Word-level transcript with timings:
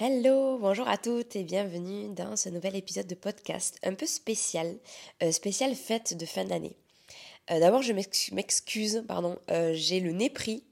Hello, 0.00 0.58
bonjour 0.60 0.86
à 0.86 0.96
toutes 0.96 1.34
et 1.34 1.42
bienvenue 1.42 2.14
dans 2.14 2.36
ce 2.36 2.48
nouvel 2.48 2.76
épisode 2.76 3.08
de 3.08 3.16
podcast 3.16 3.80
un 3.82 3.94
peu 3.94 4.06
spécial, 4.06 4.76
euh, 5.24 5.32
spécial 5.32 5.74
fête 5.74 6.16
de 6.16 6.24
fin 6.24 6.44
d'année. 6.44 6.76
Euh, 7.50 7.58
d'abord, 7.58 7.82
je 7.82 7.92
m'excuse, 7.92 9.02
pardon, 9.08 9.40
euh, 9.50 9.72
j'ai 9.74 9.98
le 9.98 10.12
nez 10.12 10.30
pris. 10.30 10.62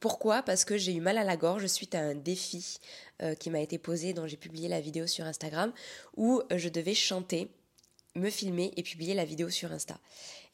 Pourquoi? 0.00 0.42
Parce 0.42 0.64
que 0.64 0.78
j'ai 0.78 0.94
eu 0.94 1.02
mal 1.02 1.18
à 1.18 1.24
la 1.24 1.36
gorge 1.36 1.66
suite 1.66 1.94
à 1.94 2.00
un 2.00 2.14
défi 2.14 2.78
qui 3.38 3.50
m'a 3.50 3.60
été 3.60 3.76
posé, 3.76 4.14
dont 4.14 4.26
j'ai 4.26 4.38
publié 4.38 4.68
la 4.68 4.80
vidéo 4.80 5.06
sur 5.06 5.26
Instagram, 5.26 5.72
où 6.16 6.40
je 6.50 6.70
devais 6.70 6.94
chanter, 6.94 7.48
me 8.16 8.30
filmer 8.30 8.72
et 8.78 8.82
publier 8.82 9.12
la 9.12 9.26
vidéo 9.26 9.50
sur 9.50 9.70
Insta. 9.70 10.00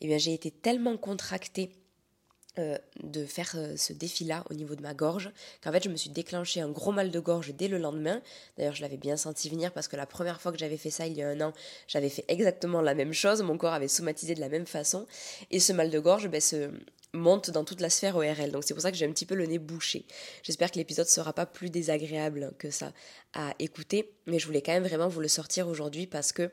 Eh 0.01 0.09
bien, 0.09 0.19
j'ai 0.19 0.35
été 0.35 0.51
tellement 0.51 0.97
contractée 0.97 1.71
de 3.03 3.25
faire 3.25 3.53
euh, 3.57 3.77
ce 3.77 3.93
défi-là 3.93 4.45
au 4.51 4.55
niveau 4.55 4.75
de 4.75 4.83
ma 4.83 4.95
gorge, 4.95 5.31
qu'en 5.63 5.73
fait 5.73 5.85
je 5.85 5.89
me 5.89 5.97
suis 5.97 6.11
déclenché 6.11 6.61
un 6.61 6.71
gros 6.71 6.93
mal 6.93 7.11
de 7.11 7.21
gorge 7.21 7.55
dès 7.55 7.69
le 7.69 7.79
lendemain. 7.79 8.21
D'ailleurs 8.57 8.75
je 8.75 8.83
l'avais 8.83 8.97
bien 8.97 9.17
senti 9.17 9.49
venir 9.49 9.73
parce 9.73 9.89
que 9.89 9.97
la 9.97 10.07
première 10.07 10.41
fois 10.41 10.53
que 10.53 10.59
j'avais 10.59 10.77
fait 10.77 10.91
ça 10.91 11.07
il 11.07 11.15
y 11.15 11.23
a 11.23 11.29
un 11.29 11.41
an, 11.41 11.53
j'avais 11.87 12.09
fait 12.09 12.25
exactement 12.29 12.81
la 12.81 12.95
même 12.95 13.13
chose, 13.13 13.43
mon 13.43 13.57
corps 13.57 13.73
avait 13.73 13.89
somatisé 13.89 14.35
de 14.35 14.41
la 14.41 14.49
même 14.49 14.67
façon, 14.67 15.07
et 15.51 15.61
ce 15.61 15.73
mal 15.73 15.91
de 15.91 15.99
gorge 15.99 16.29
ben, 16.29 16.41
se 16.41 16.71
monte 17.15 17.51
dans 17.51 17.65
toute 17.65 17.81
la 17.81 17.91
sphère 17.91 18.17
ORL. 18.17 18.51
Donc 18.51 18.65
c'est 18.65 18.75
pour 18.75 18.83
ça 18.83 18.91
que 18.91 18.97
j'ai 18.97 19.07
un 19.07 19.13
petit 19.13 19.27
peu 19.27 19.35
le 19.35 19.47
nez 19.47 19.59
bouché. 19.59 20.05
J'espère 20.43 20.71
que 20.71 20.79
l'épisode 20.79 21.07
sera 21.07 21.33
pas 21.33 21.47
plus 21.47 21.71
désagréable 21.71 22.53
que 22.59 22.71
ça 22.71 22.93
à 23.33 23.55
écouter, 23.59 24.13
mais 24.27 24.39
je 24.39 24.47
voulais 24.47 24.63
quand 24.63 24.73
même 24.73 24.87
vraiment 24.87 25.09
vous 25.09 25.21
le 25.21 25.29
sortir 25.29 25.69
aujourd'hui 25.69 26.07
parce 26.07 26.33
que 26.33 26.51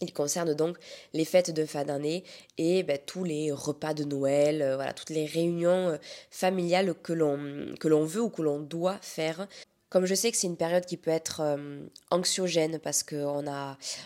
il 0.00 0.12
concerne 0.12 0.54
donc 0.54 0.78
les 1.12 1.24
fêtes 1.24 1.50
de 1.50 1.64
fin 1.64 1.84
d'année 1.84 2.24
et 2.58 2.82
ben, 2.82 2.98
tous 3.04 3.24
les 3.24 3.52
repas 3.52 3.94
de 3.94 4.04
Noël, 4.04 4.62
euh, 4.62 4.76
voilà, 4.76 4.92
toutes 4.92 5.10
les 5.10 5.26
réunions 5.26 5.90
euh, 5.90 5.96
familiales 6.30 6.94
que 7.02 7.12
l'on 7.12 7.74
que 7.78 7.88
l'on 7.88 8.04
veut 8.04 8.22
ou 8.22 8.30
que 8.30 8.42
l'on 8.42 8.60
doit 8.60 8.98
faire 9.02 9.46
comme 9.90 10.06
je 10.06 10.14
sais 10.14 10.30
que 10.30 10.36
c'est 10.36 10.46
une 10.46 10.56
période 10.56 10.86
qui 10.86 10.96
peut 10.96 11.10
être 11.10 11.40
euh, 11.40 11.80
anxiogène 12.10 12.78
parce 12.78 13.02
qu'on 13.02 13.44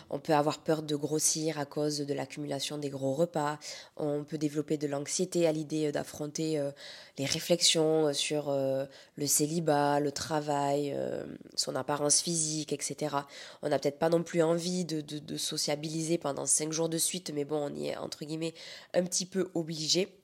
on 0.08 0.18
peut 0.18 0.32
avoir 0.32 0.58
peur 0.58 0.82
de 0.82 0.96
grossir 0.96 1.58
à 1.58 1.66
cause 1.66 1.98
de 1.98 2.14
l'accumulation 2.14 2.78
des 2.78 2.88
gros 2.88 3.12
repas, 3.12 3.58
on 3.98 4.24
peut 4.24 4.38
développer 4.38 4.78
de 4.78 4.86
l'anxiété 4.86 5.46
à 5.46 5.52
l'idée 5.52 5.92
d'affronter 5.92 6.58
euh, 6.58 6.70
les 7.18 7.26
réflexions 7.26 8.06
euh, 8.08 8.12
sur 8.14 8.50
le 8.50 9.26
célibat, 9.26 10.00
le 10.00 10.10
travail, 10.10 10.96
son 11.54 11.76
apparence 11.76 12.22
physique, 12.22 12.72
etc. 12.72 13.16
On 13.62 13.68
n'a 13.68 13.78
peut-être 13.78 13.98
pas 13.98 14.08
non 14.08 14.22
plus 14.22 14.42
envie 14.42 14.86
de, 14.86 15.02
de, 15.02 15.18
de 15.18 15.36
sociabiliser 15.36 16.16
pendant 16.16 16.46
cinq 16.46 16.72
jours 16.72 16.88
de 16.88 16.98
suite, 16.98 17.30
mais 17.34 17.44
bon, 17.44 17.70
on 17.70 17.74
y 17.74 17.88
est 17.88 17.96
entre 17.96 18.24
guillemets 18.24 18.54
un 18.94 19.04
petit 19.04 19.26
peu 19.26 19.50
obligé. 19.54 20.23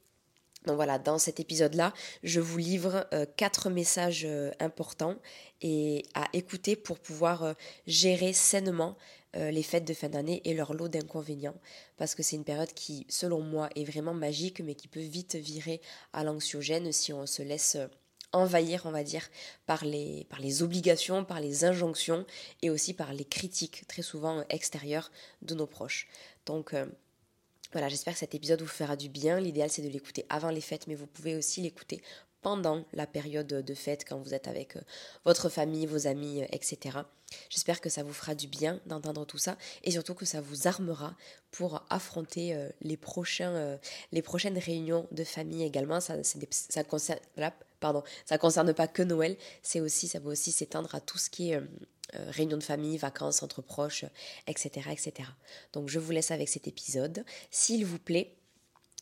Donc 0.67 0.77
voilà, 0.77 0.99
dans 0.99 1.19
cet 1.19 1.41
épisode-là, 1.41 1.95
je 2.23 2.41
vous 2.41 2.59
livre 2.59 3.07
euh, 3.15 3.25
quatre 3.37 3.71
messages 3.71 4.27
euh, 4.27 4.51
importants 4.61 5.17
et 5.63 6.05
à 6.15 6.29
écouter 6.35 6.77
pour 6.77 6.99
pouvoir 6.99 7.43
euh, 7.45 7.53
gérer 7.87 8.33
sainement 8.33 8.97
les 9.33 9.63
fêtes 9.63 9.85
de 9.85 9.95
fin 9.95 10.09
d'année 10.09 10.43
et 10.45 10.55
leur 10.55 10.75
lot 10.75 10.89
d'inconvénients. 10.89 11.55
Parce 11.97 12.17
que 12.17 12.23
c'est 12.25 12.35
une 12.35 12.43
période 12.43 12.73
qui, 12.75 13.07
selon 13.09 13.41
moi, 13.43 13.71
est 13.77 13.85
vraiment 13.85 14.13
magique, 14.13 14.61
mais 14.61 14.75
qui 14.75 14.89
peut 14.89 14.99
vite 14.99 15.37
virer 15.37 15.81
à 16.13 16.25
l'anxiogène 16.25 16.91
si 16.91 17.13
on 17.13 17.27
se 17.27 17.41
laisse 17.43 17.77
envahir, 18.33 18.87
on 18.87 18.91
va 18.91 19.05
dire, 19.05 19.29
par 19.67 19.85
les, 19.85 20.27
par 20.31 20.41
les 20.41 20.65
obligations, 20.65 21.25
par 21.25 21.39
les 21.39 21.65
injonctions 21.65 22.27
et 22.63 22.71
aussi 22.71 22.93
par 22.93 23.13
les 23.13 23.25
critiques 23.25 23.85
très 23.87 24.03
souvent 24.03 24.45
extérieures 24.49 25.13
de 25.43 25.55
nos 25.55 25.69
proches. 25.69 26.09
Donc 26.45 26.75
voilà, 27.73 27.89
j'espère 27.89 28.15
que 28.15 28.21
cet 28.21 28.35
épisode 28.35 28.61
vous 28.61 28.69
fera 28.69 28.97
du 28.97 29.09
bien. 29.09 29.39
L'idéal, 29.41 29.71
c'est 29.71 29.83
de 29.83 29.89
l'écouter 29.89 30.27
avant 30.29 30.51
les 30.51 30.61
fêtes, 30.61 30.87
mais 30.87 30.95
vous 30.95 31.07
pouvez 31.07 31.37
aussi 31.37 31.61
l'écouter 31.61 32.03
pendant 32.43 32.85
la 32.93 33.07
période 33.07 33.47
de 33.47 33.75
fête, 33.75 34.05
quand 34.09 34.19
vous 34.19 34.35
êtes 34.35 34.49
avec 34.49 34.77
euh, 34.77 34.81
votre 35.25 35.49
famille, 35.49 35.87
vos 35.87 36.07
amis, 36.07 36.43
euh, 36.43 36.47
etc. 36.53 36.99
J'espère 37.49 37.81
que 37.81 37.89
ça 37.89 38.03
vous 38.03 38.13
fera 38.13 38.35
du 38.35 38.49
bien 38.49 38.81
d'entendre 38.87 39.25
tout 39.25 39.39
ça 39.39 39.57
et 39.85 39.93
surtout 39.93 40.15
que 40.15 40.25
ça 40.25 40.41
vous 40.41 40.67
armera 40.67 41.15
pour 41.53 41.85
affronter 41.91 42.55
euh, 42.55 42.69
les, 42.81 42.97
prochains, 42.97 43.79
les 44.11 44.23
prochaines 44.23 44.59
réunions 44.59 45.07
de 45.13 45.23
famille 45.23 45.63
également. 45.63 46.01
Ça, 46.01 46.17
ça 46.51 46.83
concerne, 46.83 47.21
concerne 48.41 48.75
pas 48.75 48.89
que 48.89 49.03
Noël, 49.03 49.37
c'est 49.63 49.81
aussi, 49.81 50.09
ça 50.09 50.19
va 50.19 50.31
aussi 50.31 50.51
s'étendre 50.51 50.95
à 50.95 51.01
tout 51.01 51.19
ce 51.19 51.31
qui 51.31 51.53
est 51.53 51.61
euh, 52.15 52.31
réunions 52.31 52.59
de 52.59 52.63
famille, 52.63 52.97
vacances 52.97 53.43
entre 53.43 53.63
proches, 53.63 54.05
etc., 54.47 54.91
etc. 54.91 55.29
Donc 55.73 55.89
je 55.89 55.99
vous 55.99 56.13
laisse 56.13 56.31
avec 56.31 56.49
cet 56.49 56.67
épisode. 56.67 57.25
S'il 57.51 57.85
vous 57.87 57.99
plaît, 57.99 58.37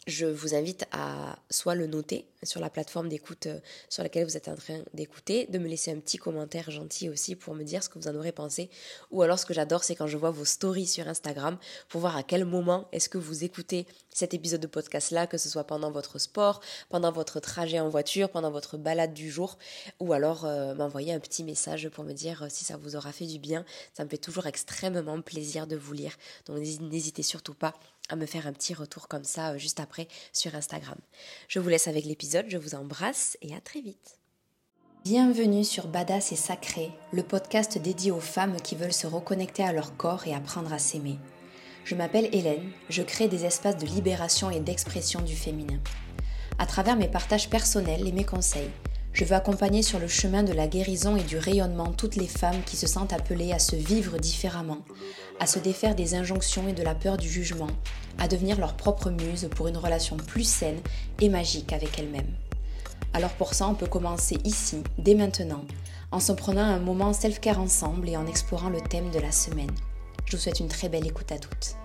je 0.08 0.26
vous 0.26 0.54
invite 0.54 0.86
à 0.90 1.38
soit 1.50 1.74
le 1.74 1.86
noter 1.86 2.26
sur 2.42 2.60
la 2.60 2.70
plateforme 2.70 3.08
d'écoute 3.08 3.46
euh, 3.46 3.60
sur 3.88 4.02
laquelle 4.02 4.24
vous 4.24 4.36
êtes 4.36 4.48
en 4.48 4.54
train 4.54 4.80
d'écouter, 4.94 5.46
de 5.46 5.58
me 5.58 5.68
laisser 5.68 5.92
un 5.92 5.98
petit 5.98 6.16
commentaire 6.16 6.70
gentil 6.70 7.08
aussi 7.08 7.36
pour 7.36 7.54
me 7.54 7.62
dire 7.62 7.82
ce 7.82 7.88
que 7.88 7.98
vous 7.98 8.08
en 8.08 8.14
aurez 8.14 8.32
pensé. 8.32 8.70
Ou 9.10 9.22
alors 9.22 9.38
ce 9.38 9.44
que 9.44 9.52
j'adore, 9.52 9.84
c'est 9.84 9.94
quand 9.94 10.06
je 10.06 10.16
vois 10.16 10.30
vos 10.30 10.44
stories 10.44 10.86
sur 10.86 11.06
Instagram 11.08 11.58
pour 11.88 12.00
voir 12.00 12.16
à 12.16 12.22
quel 12.22 12.44
moment 12.44 12.88
est-ce 12.92 13.08
que 13.08 13.18
vous 13.18 13.44
écoutez 13.44 13.86
cet 14.08 14.34
épisode 14.34 14.60
de 14.60 14.66
podcast-là, 14.66 15.26
que 15.26 15.36
ce 15.36 15.48
soit 15.48 15.64
pendant 15.64 15.90
votre 15.90 16.18
sport, 16.18 16.60
pendant 16.88 17.12
votre 17.12 17.38
trajet 17.38 17.78
en 17.78 17.88
voiture, 17.88 18.30
pendant 18.30 18.50
votre 18.50 18.78
balade 18.78 19.12
du 19.12 19.30
jour, 19.30 19.58
ou 20.00 20.12
alors 20.12 20.44
euh, 20.44 20.74
m'envoyer 20.74 21.12
un 21.12 21.20
petit 21.20 21.44
message 21.44 21.88
pour 21.90 22.04
me 22.04 22.12
dire 22.12 22.44
euh, 22.44 22.46
si 22.48 22.64
ça 22.64 22.76
vous 22.76 22.96
aura 22.96 23.12
fait 23.12 23.26
du 23.26 23.38
bien. 23.38 23.64
Ça 23.94 24.04
me 24.04 24.08
fait 24.08 24.18
toujours 24.18 24.46
extrêmement 24.46 25.20
plaisir 25.20 25.66
de 25.66 25.76
vous 25.76 25.92
lire. 25.92 26.16
Donc 26.46 26.58
n'hésitez 26.58 27.22
surtout 27.22 27.54
pas 27.54 27.74
à 28.08 28.16
me 28.16 28.26
faire 28.26 28.46
un 28.46 28.52
petit 28.52 28.74
retour 28.74 29.08
comme 29.08 29.24
ça 29.24 29.50
euh, 29.50 29.58
juste 29.58 29.80
après 29.80 30.08
sur 30.32 30.54
Instagram. 30.54 30.98
Je 31.48 31.58
vous 31.58 31.68
laisse 31.68 31.88
avec 31.88 32.04
l'épisode, 32.04 32.46
je 32.48 32.58
vous 32.58 32.74
embrasse 32.74 33.36
et 33.42 33.54
à 33.54 33.60
très 33.60 33.80
vite. 33.80 34.18
Bienvenue 35.04 35.64
sur 35.64 35.86
Badass 35.86 36.32
et 36.32 36.36
Sacré, 36.36 36.90
le 37.12 37.22
podcast 37.22 37.78
dédié 37.78 38.10
aux 38.10 38.20
femmes 38.20 38.60
qui 38.60 38.74
veulent 38.74 38.92
se 38.92 39.06
reconnecter 39.06 39.62
à 39.62 39.72
leur 39.72 39.96
corps 39.96 40.26
et 40.26 40.34
apprendre 40.34 40.72
à 40.72 40.78
s'aimer. 40.78 41.18
Je 41.84 41.94
m'appelle 41.94 42.28
Hélène, 42.32 42.70
je 42.90 43.02
crée 43.02 43.28
des 43.28 43.46
espaces 43.46 43.78
de 43.78 43.86
libération 43.86 44.50
et 44.50 44.60
d'expression 44.60 45.22
du 45.22 45.34
féminin. 45.34 45.78
À 46.58 46.66
travers 46.66 46.96
mes 46.96 47.08
partages 47.08 47.48
personnels 47.48 48.06
et 48.06 48.12
mes 48.12 48.24
conseils, 48.24 48.70
je 49.12 49.24
veux 49.24 49.34
accompagner 49.34 49.82
sur 49.82 49.98
le 49.98 50.08
chemin 50.08 50.42
de 50.42 50.52
la 50.52 50.66
guérison 50.66 51.16
et 51.16 51.22
du 51.22 51.38
rayonnement 51.38 51.92
toutes 51.92 52.16
les 52.16 52.26
femmes 52.26 52.62
qui 52.64 52.76
se 52.76 52.86
sentent 52.86 53.12
appelées 53.12 53.52
à 53.52 53.58
se 53.58 53.76
vivre 53.76 54.18
différemment, 54.18 54.78
à 55.40 55.46
se 55.46 55.58
défaire 55.58 55.94
des 55.94 56.14
injonctions 56.14 56.68
et 56.68 56.72
de 56.72 56.82
la 56.82 56.94
peur 56.94 57.16
du 57.16 57.28
jugement, 57.28 57.70
à 58.18 58.28
devenir 58.28 58.58
leur 58.58 58.74
propre 58.74 59.10
muse 59.10 59.48
pour 59.54 59.68
une 59.68 59.76
relation 59.76 60.16
plus 60.16 60.48
saine 60.48 60.80
et 61.20 61.28
magique 61.28 61.72
avec 61.72 61.98
elles-mêmes. 61.98 62.34
Alors 63.14 63.32
pour 63.32 63.54
ça, 63.54 63.66
on 63.66 63.74
peut 63.74 63.86
commencer 63.86 64.38
ici, 64.44 64.82
dès 64.98 65.14
maintenant, 65.14 65.64
en 66.12 66.20
se 66.20 66.32
prenant 66.32 66.62
un 66.62 66.78
moment 66.78 67.12
self-care 67.12 67.60
ensemble 67.60 68.08
et 68.08 68.16
en 68.16 68.26
explorant 68.26 68.70
le 68.70 68.80
thème 68.80 69.10
de 69.10 69.18
la 69.18 69.32
semaine. 69.32 69.70
Je 70.26 70.36
vous 70.36 70.42
souhaite 70.42 70.60
une 70.60 70.68
très 70.68 70.88
belle 70.88 71.06
écoute 71.06 71.32
à 71.32 71.38
toutes. 71.38 71.76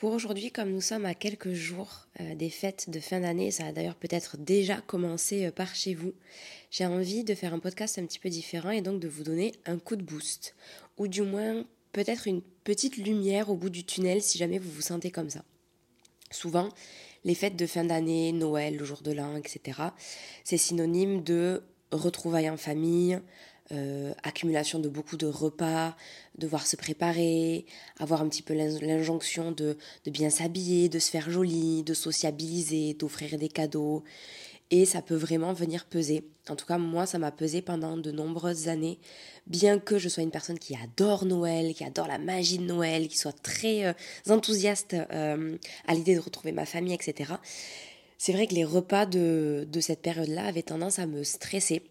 Pour 0.00 0.12
aujourd'hui, 0.12 0.50
comme 0.50 0.70
nous 0.70 0.80
sommes 0.80 1.04
à 1.04 1.12
quelques 1.12 1.52
jours 1.52 2.06
euh, 2.20 2.34
des 2.34 2.48
fêtes 2.48 2.88
de 2.88 3.00
fin 3.00 3.20
d'année, 3.20 3.50
ça 3.50 3.66
a 3.66 3.72
d'ailleurs 3.72 3.96
peut-être 3.96 4.38
déjà 4.38 4.80
commencé 4.80 5.44
euh, 5.44 5.50
par 5.50 5.74
chez 5.74 5.92
vous, 5.92 6.14
j'ai 6.70 6.86
envie 6.86 7.22
de 7.22 7.34
faire 7.34 7.52
un 7.52 7.58
podcast 7.58 7.98
un 7.98 8.06
petit 8.06 8.18
peu 8.18 8.30
différent 8.30 8.70
et 8.70 8.80
donc 8.80 8.98
de 8.98 9.08
vous 9.08 9.24
donner 9.24 9.52
un 9.66 9.78
coup 9.78 9.96
de 9.96 10.02
boost, 10.02 10.54
ou 10.96 11.06
du 11.06 11.20
moins 11.20 11.66
peut-être 11.92 12.26
une 12.26 12.40
petite 12.64 12.96
lumière 12.96 13.50
au 13.50 13.56
bout 13.56 13.68
du 13.68 13.84
tunnel 13.84 14.22
si 14.22 14.38
jamais 14.38 14.58
vous 14.58 14.70
vous 14.70 14.80
sentez 14.80 15.10
comme 15.10 15.28
ça. 15.28 15.44
Souvent, 16.30 16.70
les 17.24 17.34
fêtes 17.34 17.56
de 17.56 17.66
fin 17.66 17.84
d'année, 17.84 18.32
Noël, 18.32 18.78
le 18.78 18.84
jour 18.86 19.02
de 19.02 19.12
l'an, 19.12 19.36
etc., 19.36 19.82
c'est 20.44 20.56
synonyme 20.56 21.22
de 21.22 21.62
retrouvailles 21.92 22.48
en 22.48 22.56
famille, 22.56 23.20
euh, 23.72 24.12
accumulation 24.24 24.80
de 24.80 24.88
beaucoup 24.88 25.16
de 25.16 25.26
repas, 25.26 25.96
devoir 26.36 26.66
se 26.66 26.74
préparer, 26.74 27.66
avoir 27.98 28.20
un 28.20 28.28
petit 28.28 28.42
peu 28.42 28.52
l'injonction 28.52 29.52
de, 29.52 29.76
bien 30.06 30.28
s'habiller, 30.28 30.88
de 30.88 30.98
se 30.98 31.08
faire 31.08 31.30
joli, 31.30 31.84
de 31.84 31.94
sociabiliser, 31.94 32.94
d'offrir 32.94 33.38
des 33.38 33.48
cadeaux. 33.48 34.02
Et 34.72 34.86
ça 34.86 35.02
peut 35.02 35.14
vraiment 35.14 35.52
venir 35.52 35.84
peser. 35.84 36.24
En 36.48 36.56
tout 36.56 36.66
cas, 36.66 36.78
moi, 36.78 37.06
ça 37.06 37.18
m'a 37.18 37.30
pesé 37.30 37.62
pendant 37.62 37.96
de 37.96 38.10
nombreuses 38.10 38.68
années. 38.68 38.98
Bien 39.46 39.78
que 39.78 39.98
je 39.98 40.08
sois 40.08 40.24
une 40.24 40.30
personne 40.32 40.58
qui 40.58 40.76
adore 40.76 41.24
Noël, 41.24 41.72
qui 41.74 41.84
adore 41.84 42.08
la 42.08 42.18
magie 42.18 42.58
de 42.58 42.64
Noël, 42.64 43.06
qui 43.06 43.18
soit 43.18 43.40
très 43.40 43.84
euh, 43.84 43.92
enthousiaste 44.28 44.94
euh, 45.12 45.56
à 45.86 45.94
l'idée 45.94 46.14
de 46.16 46.20
retrouver 46.20 46.50
ma 46.52 46.66
famille, 46.66 46.94
etc. 46.94 47.34
C'est 48.18 48.32
vrai 48.32 48.48
que 48.48 48.54
les 48.54 48.64
repas 48.64 49.06
de, 49.06 49.66
de 49.70 49.80
cette 49.80 50.02
période-là 50.02 50.44
avaient 50.46 50.62
tendance 50.62 50.98
à 50.98 51.06
me 51.06 51.22
stresser 51.22 51.82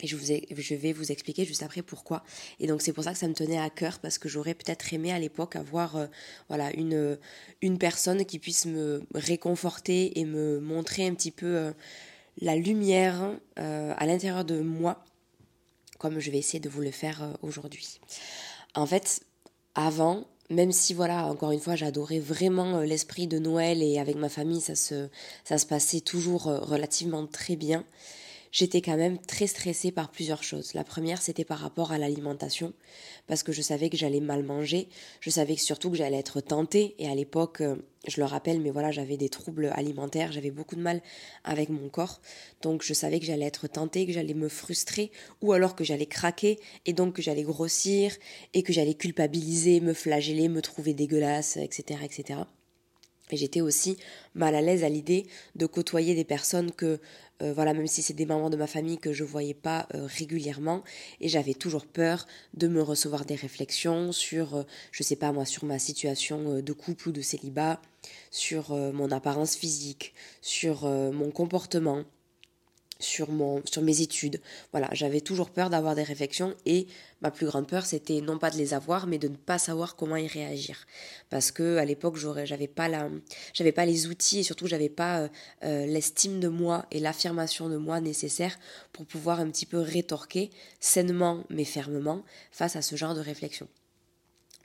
et 0.00 0.06
je, 0.06 0.16
vous 0.16 0.26
je 0.26 0.74
vais 0.74 0.92
vous 0.92 1.10
expliquer 1.10 1.44
juste 1.44 1.62
après 1.62 1.82
pourquoi. 1.82 2.22
Et 2.60 2.66
donc 2.66 2.82
c'est 2.82 2.92
pour 2.92 3.04
ça 3.04 3.12
que 3.12 3.18
ça 3.18 3.28
me 3.28 3.34
tenait 3.34 3.58
à 3.58 3.70
cœur 3.70 3.98
parce 3.98 4.18
que 4.18 4.28
j'aurais 4.28 4.54
peut-être 4.54 4.92
aimé 4.92 5.12
à 5.12 5.18
l'époque 5.18 5.56
avoir 5.56 5.96
euh, 5.96 6.06
voilà 6.48 6.70
une, 6.74 7.18
une 7.62 7.78
personne 7.78 8.24
qui 8.26 8.38
puisse 8.38 8.66
me 8.66 9.02
réconforter 9.14 10.18
et 10.18 10.24
me 10.24 10.60
montrer 10.60 11.06
un 11.06 11.14
petit 11.14 11.30
peu 11.30 11.46
euh, 11.46 11.72
la 12.40 12.56
lumière 12.56 13.38
euh, 13.58 13.94
à 13.96 14.06
l'intérieur 14.06 14.44
de 14.44 14.60
moi, 14.60 15.02
comme 15.98 16.20
je 16.20 16.30
vais 16.30 16.38
essayer 16.38 16.60
de 16.60 16.68
vous 16.68 16.82
le 16.82 16.90
faire 16.90 17.34
aujourd'hui. 17.40 17.98
En 18.74 18.84
fait, 18.84 19.22
avant, 19.74 20.26
même 20.50 20.72
si 20.72 20.92
voilà, 20.92 21.24
encore 21.24 21.52
une 21.52 21.60
fois, 21.60 21.76
j'adorais 21.76 22.18
vraiment 22.18 22.80
l'esprit 22.80 23.26
de 23.26 23.38
Noël 23.38 23.82
et 23.82 23.98
avec 23.98 24.16
ma 24.16 24.28
famille, 24.28 24.60
ça 24.60 24.74
se, 24.74 25.08
ça 25.44 25.56
se 25.56 25.64
passait 25.64 26.00
toujours 26.00 26.42
relativement 26.42 27.26
très 27.26 27.56
bien 27.56 27.86
j'étais 28.56 28.80
quand 28.80 28.96
même 28.96 29.18
très 29.18 29.46
stressée 29.46 29.92
par 29.92 30.10
plusieurs 30.10 30.42
choses. 30.42 30.72
La 30.72 30.82
première, 30.82 31.20
c'était 31.20 31.44
par 31.44 31.58
rapport 31.58 31.92
à 31.92 31.98
l'alimentation, 31.98 32.72
parce 33.26 33.42
que 33.42 33.52
je 33.52 33.60
savais 33.60 33.90
que 33.90 33.98
j'allais 33.98 34.20
mal 34.20 34.42
manger, 34.44 34.88
je 35.20 35.28
savais 35.28 35.56
surtout 35.56 35.90
que 35.90 35.96
j'allais 35.98 36.16
être 36.16 36.40
tentée, 36.40 36.94
et 36.98 37.06
à 37.06 37.14
l'époque, 37.14 37.60
euh, 37.60 37.76
je 38.08 38.18
le 38.18 38.24
rappelle, 38.24 38.60
mais 38.60 38.70
voilà, 38.70 38.90
j'avais 38.92 39.18
des 39.18 39.28
troubles 39.28 39.70
alimentaires, 39.74 40.32
j'avais 40.32 40.50
beaucoup 40.50 40.74
de 40.74 40.80
mal 40.80 41.02
avec 41.44 41.68
mon 41.68 41.90
corps, 41.90 42.22
donc 42.62 42.82
je 42.82 42.94
savais 42.94 43.20
que 43.20 43.26
j'allais 43.26 43.44
être 43.44 43.66
tentée, 43.66 44.06
que 44.06 44.12
j'allais 44.12 44.32
me 44.32 44.48
frustrer, 44.48 45.12
ou 45.42 45.52
alors 45.52 45.76
que 45.76 45.84
j'allais 45.84 46.06
craquer, 46.06 46.58
et 46.86 46.94
donc 46.94 47.16
que 47.16 47.22
j'allais 47.22 47.42
grossir, 47.42 48.16
et 48.54 48.62
que 48.62 48.72
j'allais 48.72 48.94
culpabiliser, 48.94 49.80
me 49.80 49.92
flageller, 49.92 50.48
me 50.48 50.62
trouver 50.62 50.94
dégueulasse, 50.94 51.58
etc., 51.58 52.00
etc. 52.04 52.40
Et 53.30 53.36
j'étais 53.36 53.60
aussi 53.60 53.96
mal 54.34 54.54
à 54.54 54.60
l'aise 54.60 54.84
à 54.84 54.88
l'idée 54.88 55.26
de 55.56 55.66
côtoyer 55.66 56.14
des 56.14 56.24
personnes 56.24 56.70
que, 56.70 57.00
euh, 57.42 57.52
voilà, 57.52 57.74
même 57.74 57.86
si 57.86 58.02
c'est 58.02 58.14
des 58.14 58.26
membres 58.26 58.50
de 58.50 58.56
ma 58.56 58.66
famille 58.66 58.98
que 58.98 59.12
je 59.12 59.24
voyais 59.24 59.54
pas 59.54 59.88
euh, 59.94 60.06
régulièrement, 60.06 60.84
et 61.20 61.28
j'avais 61.28 61.54
toujours 61.54 61.86
peur 61.86 62.26
de 62.54 62.68
me 62.68 62.82
recevoir 62.82 63.24
des 63.24 63.34
réflexions 63.34 64.12
sur, 64.12 64.56
euh, 64.56 64.62
je 64.92 65.02
sais 65.02 65.16
pas 65.16 65.32
moi, 65.32 65.44
sur 65.44 65.64
ma 65.64 65.78
situation 65.78 66.60
de 66.60 66.72
couple 66.72 67.08
ou 67.08 67.12
de 67.12 67.20
célibat, 67.20 67.80
sur 68.30 68.70
mon 68.70 69.10
apparence 69.10 69.56
physique, 69.56 70.14
sur 70.40 70.84
mon 70.84 71.32
comportement, 71.32 72.04
sur, 72.98 73.30
mon, 73.30 73.62
sur 73.64 73.82
mes 73.82 74.00
études. 74.00 74.40
Voilà, 74.72 74.88
j'avais 74.92 75.20
toujours 75.20 75.50
peur 75.50 75.70
d'avoir 75.70 75.94
des 75.94 76.02
réflexions 76.02 76.54
et 76.64 76.86
ma 77.22 77.30
plus 77.30 77.46
grande 77.46 77.66
peur 77.66 77.86
c'était 77.86 78.20
non 78.20 78.38
pas 78.38 78.50
de 78.50 78.56
les 78.56 78.74
avoir 78.74 79.06
mais 79.06 79.18
de 79.18 79.28
ne 79.28 79.36
pas 79.36 79.58
savoir 79.58 79.96
comment 79.96 80.16
y 80.16 80.26
réagir 80.26 80.86
parce 81.30 81.50
que 81.50 81.78
à 81.78 81.84
l'époque 81.84 82.16
j'aurais 82.16 82.46
j'avais 82.46 82.68
pas 82.68 82.88
la 82.88 83.08
j'avais 83.54 83.72
pas 83.72 83.86
les 83.86 84.06
outils 84.06 84.40
et 84.40 84.42
surtout 84.42 84.66
j'avais 84.66 84.90
pas 84.90 85.20
euh, 85.20 85.28
euh, 85.64 85.86
l'estime 85.86 86.40
de 86.40 86.48
moi 86.48 86.86
et 86.90 87.00
l'affirmation 87.00 87.68
de 87.68 87.76
moi 87.76 88.00
nécessaire 88.00 88.58
pour 88.92 89.06
pouvoir 89.06 89.40
un 89.40 89.50
petit 89.50 89.66
peu 89.66 89.78
rétorquer 89.78 90.50
sainement 90.80 91.44
mais 91.48 91.64
fermement 91.64 92.22
face 92.52 92.76
à 92.76 92.82
ce 92.82 92.96
genre 92.96 93.14
de 93.14 93.20
réflexion. 93.20 93.66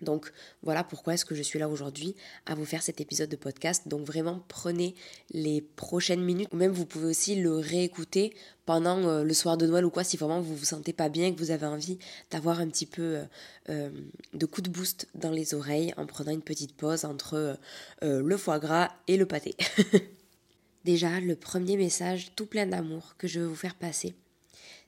Donc 0.02 0.32
voilà 0.64 0.84
pourquoi 0.84 1.14
est-ce 1.14 1.26
que 1.26 1.36
je 1.36 1.42
suis 1.42 1.60
là 1.60 1.70
aujourd'hui 1.70 2.16
à 2.46 2.56
vous 2.56 2.66
faire 2.66 2.84
cet 2.84 3.02
épisode 3.02 3.30
de 3.30 3.36
podcast. 3.36 3.88
Donc 3.88 4.06
vraiment 4.06 4.44
prenez 4.48 4.96
les 5.32 5.62
prochaines 5.62 6.24
minutes 6.24 6.50
ou 6.52 6.58
même 6.58 6.72
vous 6.72 6.86
pouvez 6.86 7.08
aussi 7.08 7.36
le 7.36 7.56
réécouter 7.58 8.34
pendant 8.66 8.98
euh, 9.08 9.24
le 9.24 9.34
soir 9.34 9.58
de 9.58 9.66
Noël 9.66 9.86
ou 9.86 9.90
quoi 9.90 10.04
si 10.04 10.18
vraiment 10.18 10.42
vous 10.42 10.56
vous 10.56 10.66
sentez 10.66 10.94
pas 10.94 11.10
bien 11.10 11.34
que 11.34 11.40
vous 11.40 11.52
avez 11.52 11.66
envie 11.66 12.00
d'avoir 12.30 12.60
un 12.60 12.68
petit 12.68 12.86
peu 12.86 13.02
euh, 13.02 13.24
euh, 13.70 13.90
de 14.34 14.46
coup 14.46 14.62
de 14.62 14.70
boost 14.70 15.08
dans 15.16 15.32
les 15.32 15.54
oreilles 15.54 15.94
en 15.98 16.06
prenant 16.06 16.32
une 16.32 16.42
petite 16.42 16.76
pause 16.76 17.06
entre 17.06 17.58
le 18.02 18.38
foie 18.38 18.60
gras 18.60 18.90
et 19.08 19.18
le 19.18 19.26
pâté. 19.26 19.56
Déjà, 20.86 21.20
le 21.20 21.36
premier 21.36 21.78
message 21.78 22.32
tout 22.36 22.48
plein 22.48 22.66
d'amour 22.66 23.16
que 23.18 23.28
je 23.28 23.40
veux 23.40 23.46
vous 23.46 23.56
faire 23.56 23.76
passer, 23.76 24.16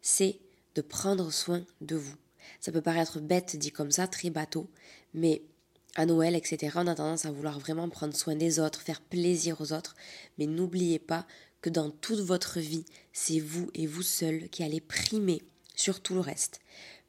c'est 0.01 0.39
de 0.75 0.81
prendre 0.81 1.31
soin 1.31 1.63
de 1.81 1.95
vous. 1.95 2.15
Ça 2.63 2.71
peut 2.71 2.81
paraître 2.81 3.19
bête 3.19 3.57
dit 3.57 3.73
comme 3.73 3.91
ça, 3.91 4.07
très 4.07 4.29
bateau, 4.29 4.69
mais 5.13 5.41
à 5.95 6.05
Noël, 6.05 6.33
etc., 6.33 6.71
on 6.75 6.87
a 6.87 6.95
tendance 6.95 7.25
à 7.25 7.31
vouloir 7.31 7.59
vraiment 7.59 7.89
prendre 7.89 8.15
soin 8.15 8.37
des 8.37 8.61
autres, 8.61 8.79
faire 8.79 9.01
plaisir 9.01 9.59
aux 9.59 9.73
autres, 9.73 9.97
mais 10.37 10.47
n'oubliez 10.47 10.97
pas 10.97 11.27
que 11.59 11.69
dans 11.69 11.89
toute 11.89 12.21
votre 12.21 12.61
vie, 12.61 12.85
c'est 13.11 13.41
vous 13.41 13.69
et 13.73 13.85
vous 13.85 14.01
seul 14.01 14.47
qui 14.47 14.63
allez 14.63 14.79
primer 14.79 15.41
sur 15.75 15.99
tout 15.99 16.13
le 16.13 16.21
reste. 16.21 16.61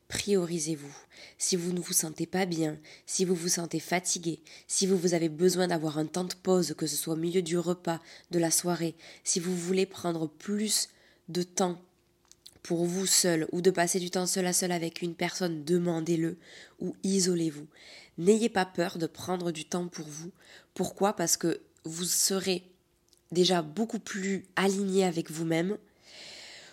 Priorisez-vous. 0.09 0.93
Si 1.39 1.55
vous 1.55 1.73
ne 1.73 1.79
vous 1.79 1.93
sentez 1.93 2.27
pas 2.27 2.47
bien, 2.47 2.77
si 3.07 3.25
vous 3.25 3.37
vous 3.37 3.49
sentez 3.49 3.79
fatigué, 3.79 4.41
si 4.67 4.89
vous, 4.89 4.97
vous 4.97 5.15
avez 5.15 5.29
besoin 5.29 5.69
d'avoir 5.69 5.99
un 5.99 6.07
temps 6.07 6.25
de 6.25 6.35
pause, 6.35 6.75
que 6.77 6.89
ce 6.89 6.97
soit 6.97 7.15
au 7.15 7.17
milieu 7.17 7.43
du 7.43 7.59
repas, 7.59 8.01
de 8.33 8.41
la 8.41 8.51
soirée, 8.51 8.97
si 9.23 9.39
vous 9.39 9.57
voulez 9.57 9.87
prendre 9.87 10.29
plus 10.29 10.89
de 11.29 11.45
temps 11.45 11.81
pour 12.65 12.87
vous 12.87 13.07
seul 13.07 13.47
ou 13.53 13.61
de 13.61 13.71
passer 13.71 14.01
du 14.01 14.11
temps 14.11 14.27
seul 14.27 14.47
à 14.47 14.55
seul 14.55 14.73
avec 14.73 15.03
une 15.03 15.15
personne, 15.15 15.65
demandez-le 15.65 16.39
ou 16.81 16.97
isolez-vous. 17.05 17.67
N'ayez 18.17 18.49
pas 18.49 18.65
peur 18.65 18.97
de 18.97 19.07
prendre 19.07 19.53
du 19.53 19.67
temps 19.67 19.87
pour 19.87 20.07
vous. 20.09 20.33
Pourquoi? 20.73 21.15
Parce 21.15 21.37
que 21.37 21.61
vous 21.85 22.05
serez 22.05 22.65
déjà 23.33 23.61
beaucoup 23.61 23.99
plus 23.99 24.47
aligné 24.57 25.05
avec 25.05 25.31
vous-même. 25.31 25.77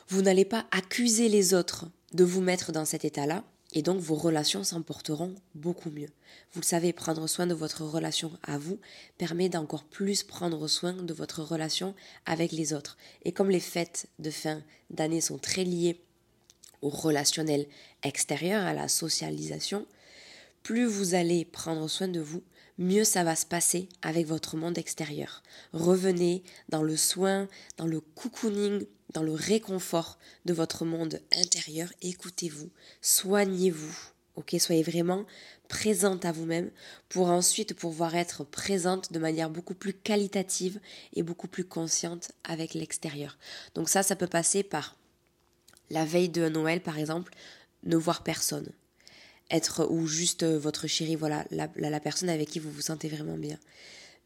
Vous 0.07 0.21
n'allez 0.21 0.45
pas 0.45 0.65
accuser 0.71 1.27
les 1.27 1.53
autres 1.53 1.87
de 2.13 2.23
vous 2.23 2.41
mettre 2.41 2.71
dans 2.71 2.85
cet 2.85 3.03
état-là. 3.03 3.43
Et 3.73 3.81
donc 3.81 3.99
vos 3.99 4.15
relations 4.15 4.63
s'en 4.63 4.81
porteront 4.81 5.35
beaucoup 5.55 5.89
mieux. 5.89 6.09
Vous 6.53 6.59
le 6.61 6.65
savez, 6.65 6.91
prendre 6.91 7.27
soin 7.27 7.47
de 7.47 7.53
votre 7.53 7.83
relation 7.83 8.31
à 8.43 8.57
vous 8.57 8.79
permet 9.17 9.49
d'encore 9.49 9.85
plus 9.85 10.23
prendre 10.23 10.67
soin 10.67 10.93
de 10.93 11.13
votre 11.13 11.41
relation 11.41 11.95
avec 12.25 12.51
les 12.51 12.73
autres. 12.73 12.97
Et 13.23 13.31
comme 13.31 13.49
les 13.49 13.61
fêtes 13.61 14.07
de 14.19 14.29
fin 14.29 14.61
d'année 14.89 15.21
sont 15.21 15.37
très 15.37 15.63
liées 15.63 16.01
au 16.81 16.89
relationnel 16.89 17.67
extérieur, 18.03 18.65
à 18.65 18.73
la 18.73 18.87
socialisation, 18.87 19.85
plus 20.63 20.85
vous 20.85 21.13
allez 21.13 21.45
prendre 21.45 21.87
soin 21.87 22.07
de 22.07 22.19
vous, 22.19 22.43
mieux 22.77 23.03
ça 23.03 23.23
va 23.23 23.35
se 23.35 23.45
passer 23.45 23.87
avec 24.01 24.27
votre 24.27 24.57
monde 24.57 24.77
extérieur. 24.77 25.43
Revenez 25.73 26.43
dans 26.69 26.83
le 26.83 26.97
soin, 26.97 27.47
dans 27.77 27.87
le 27.87 28.01
cocooning, 28.01 28.85
dans 29.13 29.23
le 29.23 29.33
réconfort 29.33 30.17
de 30.45 30.53
votre 30.53 30.85
monde 30.85 31.19
intérieur. 31.35 31.89
Écoutez-vous, 32.01 32.69
soignez-vous. 33.01 33.95
Ok, 34.35 34.55
soyez 34.59 34.83
vraiment 34.83 35.25
présente 35.67 36.25
à 36.25 36.31
vous-même 36.31 36.69
pour 37.09 37.29
ensuite 37.29 37.73
pouvoir 37.73 38.15
être 38.15 38.43
présente 38.43 39.13
de 39.13 39.19
manière 39.19 39.49
beaucoup 39.49 39.73
plus 39.73 39.93
qualitative 39.93 40.79
et 41.13 41.23
beaucoup 41.23 41.47
plus 41.47 41.65
consciente 41.65 42.31
avec 42.43 42.73
l'extérieur. 42.73 43.37
Donc 43.75 43.89
ça, 43.89 44.03
ça 44.03 44.15
peut 44.15 44.27
passer 44.27 44.63
par 44.63 44.95
la 45.89 46.05
veille 46.05 46.29
de 46.29 46.47
Noël, 46.49 46.81
par 46.81 46.97
exemple, 46.97 47.33
ne 47.83 47.95
voir 47.95 48.23
personne 48.23 48.71
être 49.51 49.85
ou 49.89 50.07
juste 50.07 50.43
euh, 50.43 50.57
votre 50.57 50.87
chéri, 50.87 51.15
voilà, 51.15 51.45
la, 51.51 51.69
la, 51.75 51.99
personne 51.99 52.29
avec 52.29 52.49
qui 52.49 52.59
vous 52.59 52.71
vous 52.71 52.81
sentez 52.81 53.09
vraiment 53.09 53.37
bien. 53.37 53.57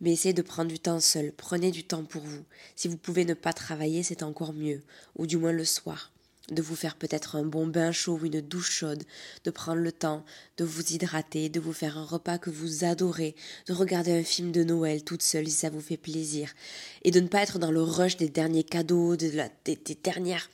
Mais 0.01 0.11
essayez 0.11 0.33
de 0.33 0.41
prendre 0.41 0.69
du 0.69 0.79
temps 0.79 0.99
seul, 0.99 1.31
prenez 1.31 1.71
du 1.71 1.83
temps 1.83 2.03
pour 2.03 2.21
vous. 2.23 2.43
Si 2.75 2.87
vous 2.87 2.97
pouvez 2.97 3.25
ne 3.25 3.33
pas 3.33 3.53
travailler, 3.53 4.03
c'est 4.03 4.23
encore 4.23 4.53
mieux, 4.53 4.81
ou 5.15 5.25
du 5.25 5.37
moins 5.37 5.53
le 5.53 5.65
soir. 5.65 6.11
De 6.51 6.61
vous 6.61 6.75
faire 6.75 6.95
peut-être 6.95 7.37
un 7.37 7.43
bon 7.43 7.65
bain 7.65 7.91
chaud 7.91 8.19
ou 8.21 8.25
une 8.25 8.41
douche 8.41 8.69
chaude, 8.69 9.03
de 9.45 9.51
prendre 9.51 9.81
le 9.81 9.91
temps 9.91 10.23
de 10.57 10.63
vous 10.63 10.93
hydrater, 10.93 11.49
de 11.49 11.59
vous 11.59 11.73
faire 11.73 11.97
un 11.97 12.05
repas 12.05 12.37
que 12.37 12.51
vous 12.51 12.83
adorez, 12.83 13.35
de 13.67 13.73
regarder 13.73 14.11
un 14.11 14.23
film 14.23 14.51
de 14.51 14.63
Noël 14.63 15.03
toute 15.03 15.23
seule 15.23 15.47
si 15.47 15.53
ça 15.53 15.71
vous 15.71 15.81
fait 15.81 15.97
plaisir, 15.97 16.53
et 17.03 17.09
de 17.09 17.19
ne 17.19 17.27
pas 17.27 17.41
être 17.41 17.57
dans 17.57 17.71
le 17.71 17.81
rush 17.81 18.17
des 18.17 18.29
derniers 18.29 18.63
cadeaux, 18.63 19.15
de 19.15 19.31
la, 19.31 19.49
des 19.63 19.97
dernières 20.03 20.49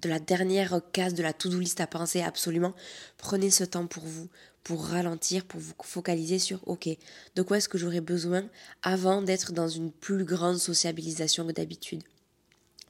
de 0.00 0.08
la 0.08 0.18
dernière 0.18 0.80
case 0.92 1.14
de 1.14 1.22
la 1.22 1.32
to-do 1.32 1.58
list 1.58 1.80
à 1.80 1.86
penser 1.86 2.22
absolument. 2.22 2.74
Prenez 3.18 3.50
ce 3.50 3.64
temps 3.64 3.86
pour 3.86 4.04
vous, 4.04 4.28
pour 4.64 4.84
ralentir, 4.84 5.44
pour 5.44 5.60
vous 5.60 5.72
focaliser 5.82 6.38
sur 6.38 6.66
OK, 6.68 6.88
de 7.34 7.42
quoi 7.42 7.58
est-ce 7.58 7.68
que 7.68 7.78
j'aurais 7.78 8.00
besoin 8.00 8.44
avant 8.82 9.22
d'être 9.22 9.52
dans 9.52 9.68
une 9.68 9.90
plus 9.90 10.24
grande 10.24 10.58
sociabilisation 10.58 11.46
que 11.46 11.52
d'habitude? 11.52 12.02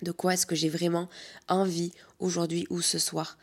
De 0.02 0.12
quoi 0.12 0.34
est-ce 0.34 0.46
que 0.46 0.56
j'ai 0.56 0.68
vraiment 0.68 1.08
envie 1.48 1.92
aujourd'hui 2.18 2.66
ou 2.70 2.80
ce 2.80 2.98
soir? 2.98 3.38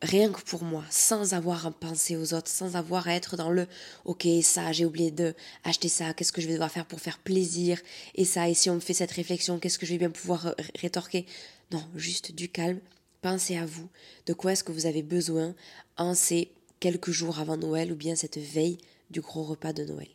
Rien 0.00 0.32
que 0.32 0.40
pour 0.40 0.64
moi, 0.64 0.84
sans 0.90 1.32
avoir 1.32 1.64
à 1.64 1.70
penser 1.70 2.16
aux 2.16 2.34
autres, 2.34 2.50
sans 2.50 2.74
avoir 2.74 3.06
à 3.06 3.14
être 3.14 3.36
dans 3.36 3.50
le 3.50 3.68
ok 4.04 4.26
ça 4.42 4.72
j'ai 4.72 4.84
oublié 4.84 5.12
de 5.12 5.32
acheter 5.62 5.88
ça, 5.88 6.12
qu'est-ce 6.12 6.32
que 6.32 6.40
je 6.40 6.48
vais 6.48 6.54
devoir 6.54 6.72
faire 6.72 6.86
pour 6.86 6.98
faire 6.98 7.18
plaisir 7.18 7.80
et 8.16 8.24
ça 8.24 8.48
et 8.48 8.54
si 8.54 8.68
on 8.68 8.74
me 8.74 8.80
fait 8.80 8.94
cette 8.94 9.12
réflexion, 9.12 9.60
qu'est-ce 9.60 9.78
que 9.78 9.86
je 9.86 9.92
vais 9.92 9.98
bien 9.98 10.10
pouvoir 10.10 10.56
rétorquer? 10.74 11.24
Non, 11.70 11.86
juste 11.94 12.32
du 12.32 12.48
calme, 12.48 12.80
pensez 13.20 13.56
à 13.56 13.64
vous, 13.64 13.88
de 14.26 14.32
quoi 14.32 14.52
est-ce 14.52 14.64
que 14.64 14.72
vous 14.72 14.86
avez 14.86 15.02
besoin 15.02 15.54
en 15.96 16.14
ces 16.14 16.50
quelques 16.82 17.12
jours 17.12 17.38
avant 17.38 17.56
Noël 17.56 17.92
ou 17.92 17.94
bien 17.94 18.16
cette 18.16 18.38
veille 18.38 18.76
du 19.08 19.20
gros 19.20 19.44
repas 19.44 19.72
de 19.72 19.84
Noël. 19.84 20.08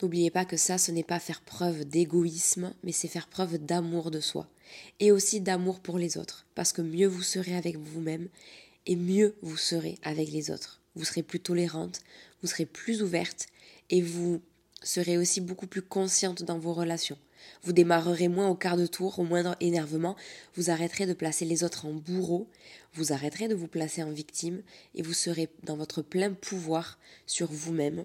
N'oubliez 0.00 0.30
pas 0.30 0.44
que 0.44 0.56
ça, 0.56 0.78
ce 0.78 0.92
n'est 0.92 1.02
pas 1.02 1.18
faire 1.18 1.40
preuve 1.40 1.84
d'égoïsme, 1.84 2.72
mais 2.84 2.92
c'est 2.92 3.08
faire 3.08 3.26
preuve 3.26 3.58
d'amour 3.58 4.12
de 4.12 4.20
soi 4.20 4.48
et 5.00 5.10
aussi 5.10 5.40
d'amour 5.40 5.80
pour 5.80 5.98
les 5.98 6.18
autres, 6.18 6.46
parce 6.54 6.72
que 6.72 6.82
mieux 6.82 7.08
vous 7.08 7.24
serez 7.24 7.56
avec 7.56 7.78
vous-même 7.78 8.28
et 8.86 8.94
mieux 8.94 9.34
vous 9.42 9.56
serez 9.56 9.98
avec 10.04 10.30
les 10.30 10.52
autres. 10.52 10.80
Vous 10.94 11.04
serez 11.04 11.24
plus 11.24 11.40
tolérante, 11.40 12.00
vous 12.42 12.48
serez 12.48 12.66
plus 12.66 13.02
ouverte 13.02 13.48
et 13.90 14.02
vous 14.02 14.40
serez 14.86 15.18
aussi 15.18 15.40
beaucoup 15.40 15.66
plus 15.66 15.82
consciente 15.82 16.42
dans 16.42 16.58
vos 16.58 16.72
relations. 16.72 17.18
Vous 17.62 17.72
démarrerez 17.72 18.28
moins 18.28 18.48
au 18.48 18.54
quart 18.54 18.76
de 18.76 18.86
tour, 18.86 19.18
au 19.18 19.24
moindre 19.24 19.56
énervement, 19.60 20.16
vous 20.54 20.70
arrêterez 20.70 21.06
de 21.06 21.12
placer 21.12 21.44
les 21.44 21.64
autres 21.64 21.86
en 21.86 21.92
bourreau, 21.92 22.48
vous 22.94 23.12
arrêterez 23.12 23.48
de 23.48 23.54
vous 23.54 23.68
placer 23.68 24.02
en 24.02 24.10
victime 24.10 24.62
et 24.94 25.02
vous 25.02 25.12
serez 25.12 25.48
dans 25.64 25.76
votre 25.76 26.02
plein 26.02 26.32
pouvoir 26.32 26.98
sur 27.26 27.50
vous-même 27.50 28.04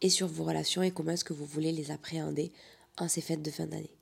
et 0.00 0.10
sur 0.10 0.26
vos 0.26 0.44
relations 0.44 0.82
et 0.82 0.90
comment 0.90 1.12
est-ce 1.12 1.24
que 1.24 1.32
vous 1.32 1.46
voulez 1.46 1.72
les 1.72 1.90
appréhender 1.90 2.52
en 2.98 3.08
ces 3.08 3.20
fêtes 3.20 3.42
de 3.42 3.50
fin 3.50 3.66
d'année. 3.66 3.94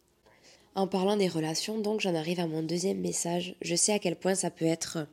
En 0.74 0.86
parlant 0.86 1.16
des 1.16 1.28
relations, 1.28 1.78
donc 1.78 2.00
j'en 2.00 2.14
arrive 2.14 2.40
à 2.40 2.46
mon 2.46 2.62
deuxième 2.62 3.00
message. 3.00 3.56
Je 3.60 3.74
sais 3.74 3.92
à 3.92 3.98
quel 3.98 4.16
point 4.16 4.34
ça 4.34 4.50
peut 4.50 4.64
être 4.64 5.06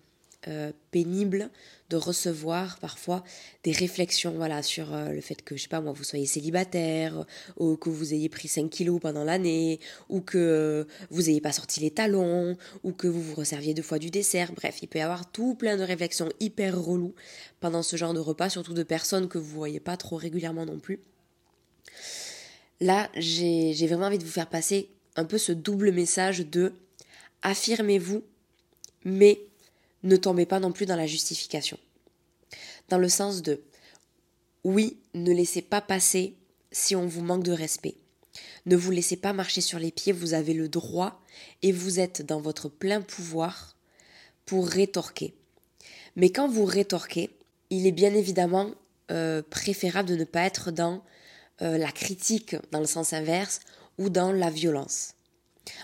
euh, 0.48 0.72
pénible 0.91 1.50
de 1.89 1.98
recevoir 1.98 2.77
parfois 2.77 3.24
des 3.63 3.72
réflexions 3.72 4.34
voilà 4.38 4.62
sur 4.62 4.94
euh, 4.94 5.10
le 5.10 5.20
fait 5.20 5.41
que 5.41 5.58
je 5.58 5.63
sais 5.63 5.67
pas 5.67 5.82
moi 5.82 5.94
vous 5.94 6.03
soyez 6.03 6.27
célibataire 6.27 7.25
ou 7.58 7.75
que 7.75 7.89
vous 7.89 8.13
ayez 8.13 8.29
pris 8.29 8.48
5 8.48 8.70
kilos 8.70 9.01
pendant 9.01 9.24
l'année 9.24 9.79
ou 10.10 10.22
que 10.22 10.86
vous 11.10 11.24
n'ayez 11.24 11.41
pas 11.41 11.51
sorti 11.51 11.79
les 11.79 11.89
talons 11.89 12.56
ou 12.84 12.91
que 12.91 13.08
vous 13.08 13.22
vous 13.22 13.34
resserviez 13.34 13.74
deux 13.74 13.82
fois 13.82 13.98
du 13.98 14.12
dessert. 14.12 14.53
Bref 14.53 14.77
il 14.84 14.88
peut 14.88 15.00
y 15.00 15.01
avoir 15.01 15.32
tout 15.32 15.56
plein 15.56 15.75
de 15.75 15.82
réflexions 15.82 16.29
hyper 16.39 16.79
reloues 16.79 17.15
pendant 17.60 17.82
ce 17.82 17.96
genre 17.96 18.13
de 18.13 18.20
repas 18.20 18.50
surtout 18.50 18.75
de 18.75 18.84
personnes 18.84 19.27
que 19.27 19.39
vous 19.39 19.58
voyez 19.58 19.79
pas 19.79 19.98
trop 19.98 20.17
régulièrement 20.17 20.67
non 20.67 20.77
plus. 20.77 21.00
Là 22.79 23.10
j'ai 23.15 23.74
vraiment 23.88 24.06
envie 24.06 24.20
de 24.20 24.24
vous 24.24 24.29
faire 24.29 24.50
passer 24.50 24.88
un 25.15 25.25
peu 25.25 25.39
ce 25.39 25.51
double 25.51 25.91
message 25.91 26.46
de 26.46 26.74
affirmez-vous 27.41 28.22
mais 29.03 29.39
ne 30.04 30.16
tombez 30.16 30.46
pas 30.46 30.60
non 30.60 30.72
plus 30.72 30.86
dans 30.86 30.96
la 30.96 31.08
justification. 31.08 31.77
Dans 32.89 32.98
le 32.98 33.10
sens 33.10 33.42
de 33.42 33.62
oui, 34.63 34.98
ne 35.13 35.32
laissez 35.32 35.62
pas 35.62 35.82
passer 35.82 36.36
si 36.72 36.96
on 36.96 37.08
vous 37.08 37.22
manque 37.22 37.44
de 37.44 37.51
respect. 37.51 37.96
Ne 38.66 38.75
vous 38.75 38.92
laissez 38.92 39.16
pas 39.16 39.34
marcher 39.34 39.62
sur 39.62 39.80
les 39.80 39.92
pieds, 39.92 40.13
vous 40.13 40.34
avez 40.34 40.54
le 40.54 40.68
droit 40.68 41.22
et 41.62 41.72
vous 41.72 42.00
êtes 42.00 42.22
dans 42.22 42.42
votre 42.42 42.70
plein 42.70 43.01
pouvoir 43.01 43.75
pour 44.46 44.68
rétorquer. 44.68 45.34
Mais 46.16 46.32
quand 46.32 46.48
vous 46.48 46.66
rétorquez, 46.66 47.30
il 47.70 47.88
est 47.88 47.92
bien 47.92 48.13
évidemment 48.13 48.72
euh, 49.12 49.42
préférable 49.42 50.10
de 50.10 50.16
ne 50.16 50.24
pas 50.24 50.42
être 50.42 50.72
dans 50.72 51.04
euh, 51.62 51.77
la 51.77 51.92
critique 51.92 52.56
dans 52.72 52.80
le 52.80 52.86
sens 52.86 53.13
inverse 53.13 53.62
ou 53.98 54.10
dans 54.10 54.32
la 54.32 54.50
violence. 54.50 55.13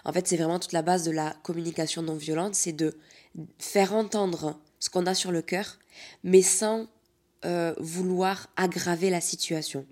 En 0.06 0.14
fait, 0.14 0.28
c'est 0.28 0.38
vraiment 0.38 0.60
toute 0.60 0.74
la 0.74 0.82
base 0.82 1.04
de 1.04 1.12
la 1.12 1.36
communication 1.44 2.02
non 2.02 2.16
violente, 2.16 2.56
c'est 2.56 2.74
de 2.74 2.98
faire 3.60 3.94
entendre 3.94 4.60
ce 4.80 4.90
qu'on 4.90 5.06
a 5.06 5.16
sur 5.16 5.32
le 5.32 5.42
cœur, 5.42 5.80
mais 6.24 6.42
sans 6.42 6.88
euh, 7.46 7.74
vouloir 7.78 8.50
aggraver 8.56 9.10
la 9.10 9.22
situation. 9.22 9.86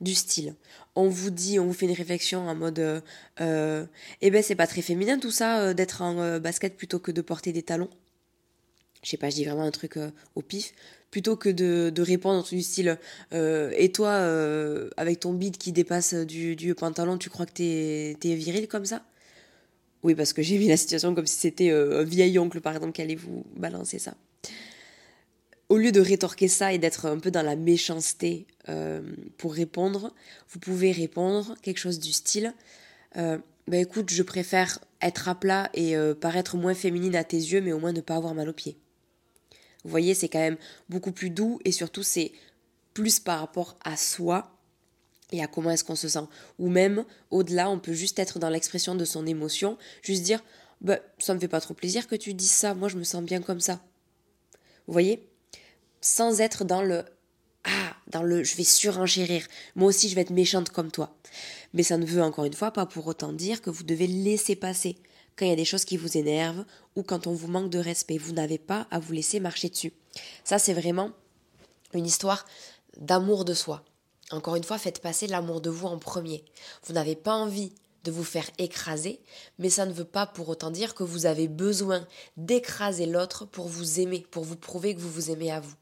Du 0.00 0.14
style, 0.14 0.54
on 0.94 1.08
vous 1.08 1.30
dit, 1.30 1.58
on 1.58 1.66
vous 1.66 1.72
fait 1.72 1.86
une 1.86 1.92
réflexion 1.92 2.48
en 2.48 2.54
mode, 2.54 2.78
euh, 2.78 3.00
euh 3.40 3.84
eh 4.22 4.30
ben 4.30 4.42
c'est 4.42 4.54
pas 4.54 4.66
très 4.66 4.82
féminin 4.82 5.18
tout 5.18 5.30
ça, 5.30 5.74
d'être 5.74 6.02
en 6.02 6.38
basket 6.38 6.76
plutôt 6.76 6.98
que 6.98 7.10
de 7.10 7.20
porter 7.20 7.52
des 7.52 7.62
talons. 7.62 7.90
Je 9.02 9.10
sais 9.10 9.16
pas, 9.16 9.30
je 9.30 9.36
dis 9.36 9.44
vraiment 9.44 9.62
un 9.62 9.70
truc 9.70 9.98
au 10.34 10.42
pif, 10.42 10.72
plutôt 11.10 11.36
que 11.36 11.48
de, 11.48 11.90
de 11.94 12.02
répondre 12.02 12.44
du 12.48 12.62
style, 12.62 12.98
et 13.32 13.92
toi, 13.92 14.14
avec 14.96 15.20
ton 15.20 15.32
bide 15.32 15.56
qui 15.56 15.72
dépasse 15.72 16.14
du, 16.14 16.56
du 16.56 16.74
pantalon, 16.74 17.18
tu 17.18 17.30
crois 17.30 17.46
que 17.46 17.52
t'es 17.52 18.34
viril 18.34 18.66
comme 18.66 18.86
ça? 18.86 19.02
Oui, 20.02 20.14
parce 20.14 20.32
que 20.32 20.42
j'ai 20.42 20.58
vu 20.58 20.66
la 20.66 20.76
situation 20.76 21.14
comme 21.14 21.26
si 21.26 21.38
c'était 21.38 21.70
euh, 21.70 22.00
un 22.00 22.04
vieil 22.04 22.38
oncle, 22.38 22.60
par 22.60 22.74
exemple, 22.74 22.92
qui 22.92 23.02
allait 23.02 23.16
vous 23.16 23.44
balancer 23.56 23.98
ça. 23.98 24.14
Au 25.68 25.76
lieu 25.76 25.92
de 25.92 26.00
rétorquer 26.00 26.48
ça 26.48 26.72
et 26.72 26.78
d'être 26.78 27.06
un 27.06 27.18
peu 27.18 27.30
dans 27.30 27.42
la 27.42 27.56
méchanceté 27.56 28.46
euh, 28.68 29.02
pour 29.36 29.52
répondre, 29.52 30.14
vous 30.48 30.60
pouvez 30.60 30.92
répondre 30.92 31.56
quelque 31.62 31.78
chose 31.78 31.98
du 31.98 32.12
style 32.12 32.54
euh, 33.16 33.38
bah 33.66 33.76
écoute, 33.76 34.10
je 34.10 34.22
préfère 34.22 34.78
être 35.02 35.28
à 35.28 35.34
plat 35.34 35.68
et 35.74 35.94
paraître 36.22 36.56
moins 36.56 36.72
féminine 36.72 37.14
à 37.14 37.22
tes 37.22 37.36
yeux, 37.36 37.60
mais 37.60 37.72
au 37.72 37.78
moins 37.78 37.92
ne 37.92 38.00
pas 38.00 38.16
avoir 38.16 38.34
mal 38.34 38.48
aux 38.48 38.54
pieds. 38.54 38.78
Vous 39.84 39.90
voyez, 39.90 40.14
c'est 40.14 40.30
quand 40.30 40.38
même 40.38 40.56
beaucoup 40.88 41.12
plus 41.12 41.28
doux 41.28 41.60
et 41.66 41.72
surtout 41.72 42.02
c'est 42.02 42.32
plus 42.94 43.20
par 43.20 43.40
rapport 43.40 43.78
à 43.84 43.98
soi 43.98 44.57
et 45.32 45.42
à 45.42 45.46
comment 45.46 45.70
est-ce 45.70 45.84
qu'on 45.84 45.96
se 45.96 46.08
sent. 46.08 46.26
Ou 46.58 46.68
même, 46.68 47.04
au-delà, 47.30 47.70
on 47.70 47.78
peut 47.78 47.92
juste 47.92 48.18
être 48.18 48.38
dans 48.38 48.48
l'expression 48.48 48.94
de 48.94 49.04
son 49.04 49.26
émotion, 49.26 49.76
juste 50.02 50.22
dire 50.22 50.42
bah, 50.80 50.98
ça 51.18 51.34
me 51.34 51.40
fait 51.40 51.48
pas 51.48 51.60
trop 51.60 51.74
plaisir 51.74 52.06
que 52.06 52.14
tu 52.14 52.34
dises 52.34 52.50
ça, 52.50 52.74
moi 52.74 52.88
je 52.88 52.96
me 52.96 53.04
sens 53.04 53.22
bien 53.22 53.42
comme 53.42 53.60
ça. 53.60 53.80
Vous 54.86 54.92
voyez? 54.92 55.28
Sans 56.00 56.40
être 56.40 56.64
dans 56.64 56.82
le 56.82 57.04
ah, 57.64 57.96
dans 58.06 58.22
le 58.22 58.44
je 58.44 58.56
vais 58.56 58.64
surenchérir, 58.64 59.46
moi 59.74 59.88
aussi 59.88 60.08
je 60.08 60.14
vais 60.14 60.20
être 60.20 60.30
méchante 60.30 60.70
comme 60.70 60.90
toi. 60.90 61.16
Mais 61.74 61.82
ça 61.82 61.98
ne 61.98 62.06
veut 62.06 62.22
encore 62.22 62.44
une 62.44 62.54
fois 62.54 62.70
pas 62.70 62.86
pour 62.86 63.06
autant 63.06 63.32
dire 63.32 63.60
que 63.60 63.70
vous 63.70 63.82
devez 63.82 64.06
laisser 64.06 64.54
passer 64.56 64.96
quand 65.36 65.44
il 65.44 65.50
y 65.50 65.52
a 65.52 65.56
des 65.56 65.64
choses 65.64 65.84
qui 65.84 65.96
vous 65.96 66.16
énervent 66.16 66.64
ou 66.96 67.02
quand 67.02 67.26
on 67.26 67.32
vous 67.32 67.48
manque 67.48 67.70
de 67.70 67.78
respect. 67.78 68.18
Vous 68.18 68.32
n'avez 68.32 68.58
pas 68.58 68.86
à 68.90 68.98
vous 68.98 69.12
laisser 69.12 69.40
marcher 69.40 69.68
dessus. 69.68 69.92
Ça, 70.44 70.58
c'est 70.58 70.72
vraiment 70.72 71.10
une 71.94 72.06
histoire 72.06 72.46
d'amour 72.96 73.44
de 73.44 73.54
soi. 73.54 73.84
Encore 74.30 74.56
une 74.56 74.64
fois, 74.64 74.78
faites 74.78 75.00
passer 75.00 75.26
l'amour 75.26 75.60
de 75.60 75.70
vous 75.70 75.86
en 75.86 75.98
premier. 75.98 76.44
Vous 76.84 76.92
n'avez 76.92 77.16
pas 77.16 77.34
envie 77.34 77.72
de 78.04 78.10
vous 78.10 78.24
faire 78.24 78.48
écraser, 78.58 79.20
mais 79.58 79.70
ça 79.70 79.86
ne 79.86 79.92
veut 79.92 80.04
pas 80.04 80.26
pour 80.26 80.48
autant 80.48 80.70
dire 80.70 80.94
que 80.94 81.02
vous 81.02 81.26
avez 81.26 81.48
besoin 81.48 82.06
d'écraser 82.36 83.06
l'autre 83.06 83.44
pour 83.44 83.68
vous 83.68 84.00
aimer, 84.00 84.26
pour 84.30 84.44
vous 84.44 84.56
prouver 84.56 84.94
que 84.94 85.00
vous 85.00 85.10
vous 85.10 85.30
aimez 85.30 85.50
à 85.50 85.60
vous. 85.60 85.74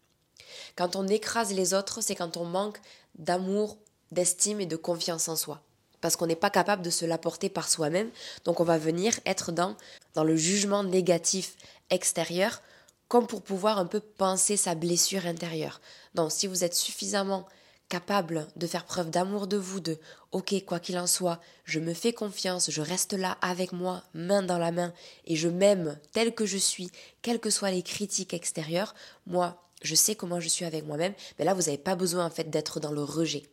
Quand 0.76 0.96
on 0.96 1.06
écrase 1.08 1.52
les 1.52 1.74
autres, 1.74 2.00
c'est 2.00 2.14
quand 2.14 2.36
on 2.36 2.44
manque 2.44 2.80
d'amour, 3.18 3.78
d'estime 4.12 4.60
et 4.60 4.66
de 4.66 4.76
confiance 4.76 5.28
en 5.28 5.36
soi. 5.36 5.62
Parce 6.00 6.16
qu'on 6.16 6.26
n'est 6.26 6.36
pas 6.36 6.50
capable 6.50 6.82
de 6.82 6.90
se 6.90 7.04
l'apporter 7.04 7.48
par 7.48 7.68
soi-même, 7.68 8.10
donc 8.44 8.60
on 8.60 8.64
va 8.64 8.78
venir 8.78 9.18
être 9.26 9.50
dans, 9.50 9.76
dans 10.14 10.24
le 10.24 10.36
jugement 10.36 10.84
négatif 10.84 11.56
extérieur, 11.90 12.62
comme 13.08 13.26
pour 13.26 13.42
pouvoir 13.42 13.78
un 13.78 13.86
peu 13.86 14.00
penser 14.00 14.56
sa 14.56 14.74
blessure 14.74 15.26
intérieure. 15.26 15.80
Donc 16.14 16.32
si 16.32 16.46
vous 16.46 16.64
êtes 16.64 16.74
suffisamment 16.74 17.46
capable 17.88 18.48
de 18.56 18.66
faire 18.66 18.84
preuve 18.84 19.10
d'amour 19.10 19.46
de 19.46 19.56
vous, 19.56 19.80
de 19.80 19.98
ok, 20.32 20.64
quoi 20.64 20.80
qu'il 20.80 20.98
en 20.98 21.06
soit, 21.06 21.40
je 21.64 21.78
me 21.78 21.94
fais 21.94 22.12
confiance, 22.12 22.70
je 22.70 22.82
reste 22.82 23.12
là 23.12 23.38
avec 23.40 23.72
moi, 23.72 24.02
main 24.14 24.42
dans 24.42 24.58
la 24.58 24.72
main, 24.72 24.92
et 25.24 25.36
je 25.36 25.48
m'aime 25.48 25.98
tel 26.12 26.34
que 26.34 26.46
je 26.46 26.56
suis, 26.56 26.90
quelles 27.22 27.40
que 27.40 27.50
soient 27.50 27.70
les 27.70 27.82
critiques 27.82 28.34
extérieures, 28.34 28.94
moi, 29.26 29.62
je 29.82 29.94
sais 29.94 30.16
comment 30.16 30.40
je 30.40 30.48
suis 30.48 30.64
avec 30.64 30.84
moi-même, 30.84 31.14
mais 31.38 31.44
là, 31.44 31.54
vous 31.54 31.62
n'avez 31.62 31.78
pas 31.78 31.94
besoin 31.94 32.26
en 32.26 32.30
fait 32.30 32.50
d'être 32.50 32.80
dans 32.80 32.92
le 32.92 33.02
rejet. 33.02 33.44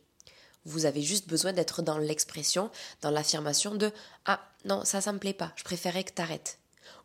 Vous 0.64 0.86
avez 0.86 1.02
juste 1.02 1.28
besoin 1.28 1.52
d'être 1.52 1.82
dans 1.82 1.98
l'expression, 1.98 2.70
dans 3.02 3.10
l'affirmation 3.10 3.74
de 3.74 3.92
Ah, 4.24 4.40
non, 4.64 4.84
ça, 4.84 5.00
ça 5.00 5.12
me 5.12 5.18
plaît 5.18 5.34
pas, 5.34 5.52
je 5.56 5.64
préférais 5.64 6.04
que 6.04 6.12
t'arrêtes. 6.12 6.58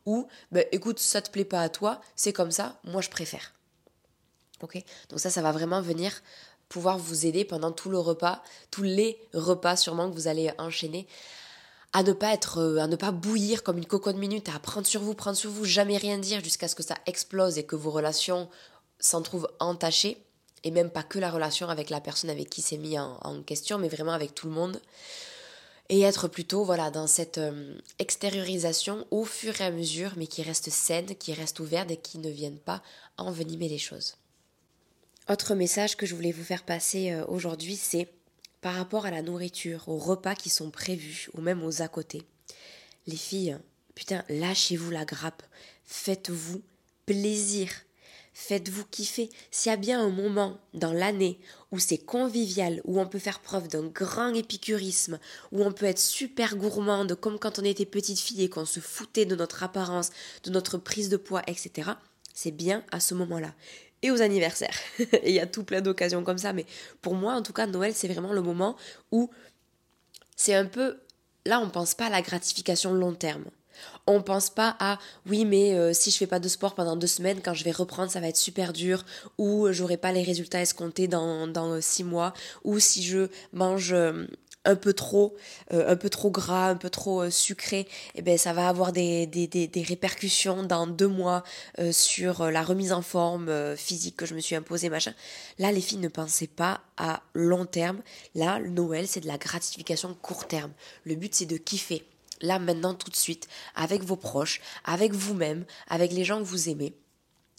Ou, 0.05 0.27
ben, 0.51 0.65
écoute, 0.71 0.99
ça 0.99 1.21
te 1.21 1.29
plaît 1.29 1.45
pas 1.45 1.61
à 1.61 1.69
toi, 1.69 2.01
c'est 2.15 2.33
comme 2.33 2.51
ça, 2.51 2.79
moi 2.85 3.01
je 3.01 3.09
préfère. 3.09 3.53
Ok? 4.61 4.81
Donc 5.09 5.19
ça, 5.19 5.29
ça 5.29 5.41
va 5.41 5.51
vraiment 5.51 5.81
venir 5.81 6.21
pouvoir 6.69 6.97
vous 6.97 7.25
aider 7.25 7.43
pendant 7.43 7.71
tout 7.71 7.89
le 7.89 7.99
repas, 7.99 8.41
tous 8.71 8.83
les 8.83 9.19
repas 9.33 9.75
sûrement 9.75 10.09
que 10.09 10.15
vous 10.15 10.27
allez 10.27 10.51
enchaîner 10.59 11.07
à 11.93 12.03
ne 12.03 12.13
pas 12.13 12.33
être 12.33 12.59
euh, 12.59 12.77
à 12.77 12.87
ne 12.87 12.95
pas 12.95 13.11
bouillir 13.11 13.63
comme 13.63 13.77
une 13.77 13.85
cocotte 13.85 14.15
minute 14.15 14.49
à 14.49 14.59
prendre 14.59 14.85
sur 14.85 15.01
vous 15.01 15.15
prendre 15.15 15.37
sur 15.37 15.49
vous 15.49 15.65
jamais 15.65 15.97
rien 15.97 16.17
dire 16.17 16.43
jusqu'à 16.43 16.67
ce 16.67 16.75
que 16.75 16.83
ça 16.83 16.95
explose 17.05 17.57
et 17.57 17.63
que 17.63 17.75
vos 17.75 17.91
relations 17.91 18.47
s'en 18.99 19.21
trouvent 19.21 19.49
entachées 19.59 20.17
et 20.63 20.71
même 20.71 20.89
pas 20.89 21.03
que 21.03 21.19
la 21.19 21.31
relation 21.31 21.69
avec 21.69 21.89
la 21.89 22.01
personne 22.01 22.29
avec 22.29 22.49
qui 22.49 22.61
c'est 22.61 22.77
mis 22.77 22.99
en, 22.99 23.41
question 23.43 23.79
mais 23.79 23.89
vraiment 23.89 24.11
avec 24.11 24.35
tout 24.35 24.47
le 24.47 24.53
monde 24.53 24.79
et 25.89 26.01
être 26.01 26.27
plutôt 26.27 26.63
voilà 26.63 26.91
dans 26.91 27.07
cette 27.07 27.39
euh, 27.39 27.73
extériorisation 27.97 29.07
au 29.09 29.25
fur 29.25 29.59
et 29.59 29.65
à 29.65 29.71
mesure 29.71 30.11
mais 30.17 30.27
qui 30.27 30.43
reste 30.43 30.69
saine, 30.69 31.15
qui 31.15 31.33
reste 31.33 31.59
ouverte 31.59 31.89
et 31.89 31.97
qui 31.97 32.19
ne 32.19 32.29
vienne 32.29 32.59
pas 32.59 32.83
envenimer 33.17 33.67
les 33.67 33.79
choses. 33.79 34.15
Autre 35.29 35.53
message 35.53 35.95
que 35.95 36.07
je 36.07 36.15
voulais 36.15 36.31
vous 36.31 36.43
faire 36.43 36.63
passer 36.63 37.11
euh, 37.11 37.23
aujourd'hui, 37.27 37.75
c'est 37.75 38.07
par 38.61 38.73
rapport 38.73 39.05
à 39.05 39.11
la 39.11 39.21
nourriture, 39.21 39.87
aux 39.87 39.99
repas 39.99 40.33
qui 40.33 40.49
sont 40.49 40.71
prévus, 40.71 41.29
ou 41.35 41.41
même 41.41 41.63
aux 41.63 41.83
à 41.83 41.87
côté. 41.87 42.23
Les 43.05 43.15
filles, 43.15 43.55
putain, 43.93 44.23
lâchez-vous 44.27 44.89
la 44.89 45.05
grappe, 45.05 45.43
faites-vous 45.85 46.63
plaisir, 47.05 47.69
faites-vous 48.33 48.85
kiffer. 48.85 49.29
S'il 49.51 49.69
y 49.69 49.73
a 49.73 49.77
bien 49.77 50.01
un 50.01 50.09
moment 50.09 50.57
dans 50.73 50.93
l'année 50.93 51.37
où 51.71 51.77
c'est 51.77 51.99
convivial, 51.99 52.81
où 52.85 52.99
on 52.99 53.05
peut 53.05 53.19
faire 53.19 53.39
preuve 53.39 53.67
d'un 53.67 53.85
grand 53.85 54.33
épicurisme, 54.33 55.19
où 55.51 55.63
on 55.63 55.71
peut 55.71 55.85
être 55.85 55.99
super 55.99 56.55
gourmande, 56.55 57.13
comme 57.13 57.37
quand 57.37 57.59
on 57.59 57.63
était 57.63 57.85
petite 57.85 58.19
fille 58.19 58.43
et 58.43 58.49
qu'on 58.49 58.65
se 58.65 58.79
foutait 58.79 59.25
de 59.25 59.35
notre 59.35 59.61
apparence, 59.61 60.09
de 60.43 60.49
notre 60.49 60.79
prise 60.79 61.09
de 61.09 61.17
poids, 61.17 61.43
etc., 61.45 61.91
c'est 62.33 62.51
bien 62.51 62.83
à 62.91 62.99
ce 62.99 63.13
moment-là 63.13 63.53
et 64.01 64.11
aux 64.11 64.21
anniversaires. 64.21 64.77
il 65.23 65.31
y 65.31 65.39
a 65.39 65.47
tout 65.47 65.63
plein 65.63 65.81
d'occasions 65.81 66.23
comme 66.23 66.37
ça, 66.37 66.53
mais 66.53 66.65
pour 67.01 67.15
moi, 67.15 67.33
en 67.33 67.41
tout 67.41 67.53
cas, 67.53 67.67
Noël, 67.67 67.93
c'est 67.93 68.07
vraiment 68.07 68.33
le 68.33 68.41
moment 68.41 68.75
où 69.11 69.29
c'est 70.35 70.55
un 70.55 70.65
peu... 70.65 70.97
Là, 71.45 71.59
on 71.59 71.69
pense 71.69 71.95
pas 71.95 72.07
à 72.07 72.09
la 72.09 72.21
gratification 72.21 72.93
long 72.93 73.13
terme. 73.13 73.45
On 74.07 74.21
pense 74.21 74.49
pas 74.49 74.75
à 74.79 74.99
oui 75.25 75.45
mais 75.45 75.73
euh, 75.73 75.93
si 75.93 76.11
je 76.11 76.17
fais 76.17 76.27
pas 76.27 76.39
de 76.39 76.49
sport 76.49 76.75
pendant 76.75 76.97
deux 76.97 77.07
semaines 77.07 77.39
quand 77.41 77.53
je 77.53 77.63
vais 77.63 77.71
reprendre 77.71 78.11
ça 78.11 78.19
va 78.19 78.27
être 78.27 78.35
super 78.35 78.73
dur 78.73 79.05
ou 79.37 79.71
j'aurai 79.71 79.95
pas 79.95 80.11
les 80.11 80.23
résultats 80.23 80.59
escomptés 80.61 81.07
dans, 81.07 81.79
six 81.79 82.03
mois 82.03 82.33
ou 82.65 82.79
si 82.79 83.03
je 83.03 83.29
mange 83.53 83.93
euh, 83.93 84.25
un 84.65 84.75
peu 84.75 84.93
trop, 84.93 85.35
euh, 85.73 85.91
un 85.91 85.95
peu 85.95 86.09
trop 86.09 86.31
gras, 86.31 86.69
un 86.69 86.75
peu 86.75 86.89
trop 86.89 87.23
euh, 87.23 87.29
sucré, 87.29 87.87
eh 88.15 88.21
ben 88.21 88.37
ça 88.37 88.53
va 88.53 88.67
avoir 88.67 88.91
des, 88.91 89.25
des, 89.25 89.47
des, 89.47 89.83
répercussions 89.83 90.63
dans 90.63 90.85
deux 90.85 91.07
mois 91.07 91.43
euh, 91.79 91.91
sur 91.91 92.51
la 92.51 92.61
remise 92.61 92.91
en 92.91 93.01
forme 93.01 93.75
physique 93.77 94.17
que 94.17 94.25
je 94.25 94.35
me 94.35 94.39
suis 94.39 94.55
imposée, 94.55 94.89
machin. 94.89 95.13
Là, 95.57 95.71
les 95.71 95.81
filles 95.81 95.99
ne 95.99 96.09
pensaient 96.09 96.47
pas 96.47 96.81
à 96.97 97.21
long 97.33 97.65
terme. 97.65 98.01
Là, 98.35 98.59
Noël, 98.59 99.07
c'est 99.07 99.21
de 99.21 99.27
la 99.27 99.37
gratification 99.37 100.13
court 100.21 100.47
terme. 100.47 100.71
Le 101.05 101.15
but, 101.15 101.33
c'est 101.33 101.45
de 101.45 101.57
kiffer. 101.57 102.05
Là, 102.41 102.59
maintenant, 102.59 102.93
tout 102.93 103.09
de 103.09 103.15
suite, 103.15 103.47
avec 103.75 104.03
vos 104.03 104.15
proches, 104.15 104.61
avec 104.83 105.13
vous-même, 105.13 105.65
avec 105.87 106.11
les 106.11 106.25
gens 106.25 106.39
que 106.39 106.45
vous 106.45 106.69
aimez. 106.69 106.93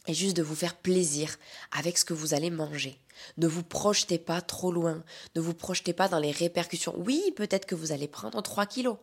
et 0.07 0.15
juste 0.15 0.37
de 0.37 0.43
vous 0.43 0.55
faire 0.55 0.77
plaisir 0.77 1.37
avec 1.73 1.99
ce 1.99 2.05
que 2.05 2.15
vous 2.15 2.35
allez 2.35 2.51
manger. 2.51 3.00
Ne 3.37 3.47
vous 3.47 3.63
projetez 3.63 4.19
pas 4.19 4.41
trop 4.41 4.73
loin, 4.73 5.03
ne 5.35 5.41
vous 5.41 5.55
projetez 5.55 5.93
pas 5.93 6.09
dans 6.09 6.19
les 6.19 6.31
répercussions. 6.31 6.95
Oui, 6.99 7.33
peut-être 7.37 7.67
que 7.67 7.75
vous 7.75 7.93
allez 7.93 8.09
prendre 8.09 8.41
3 8.43 8.67
kilos. 8.67 8.97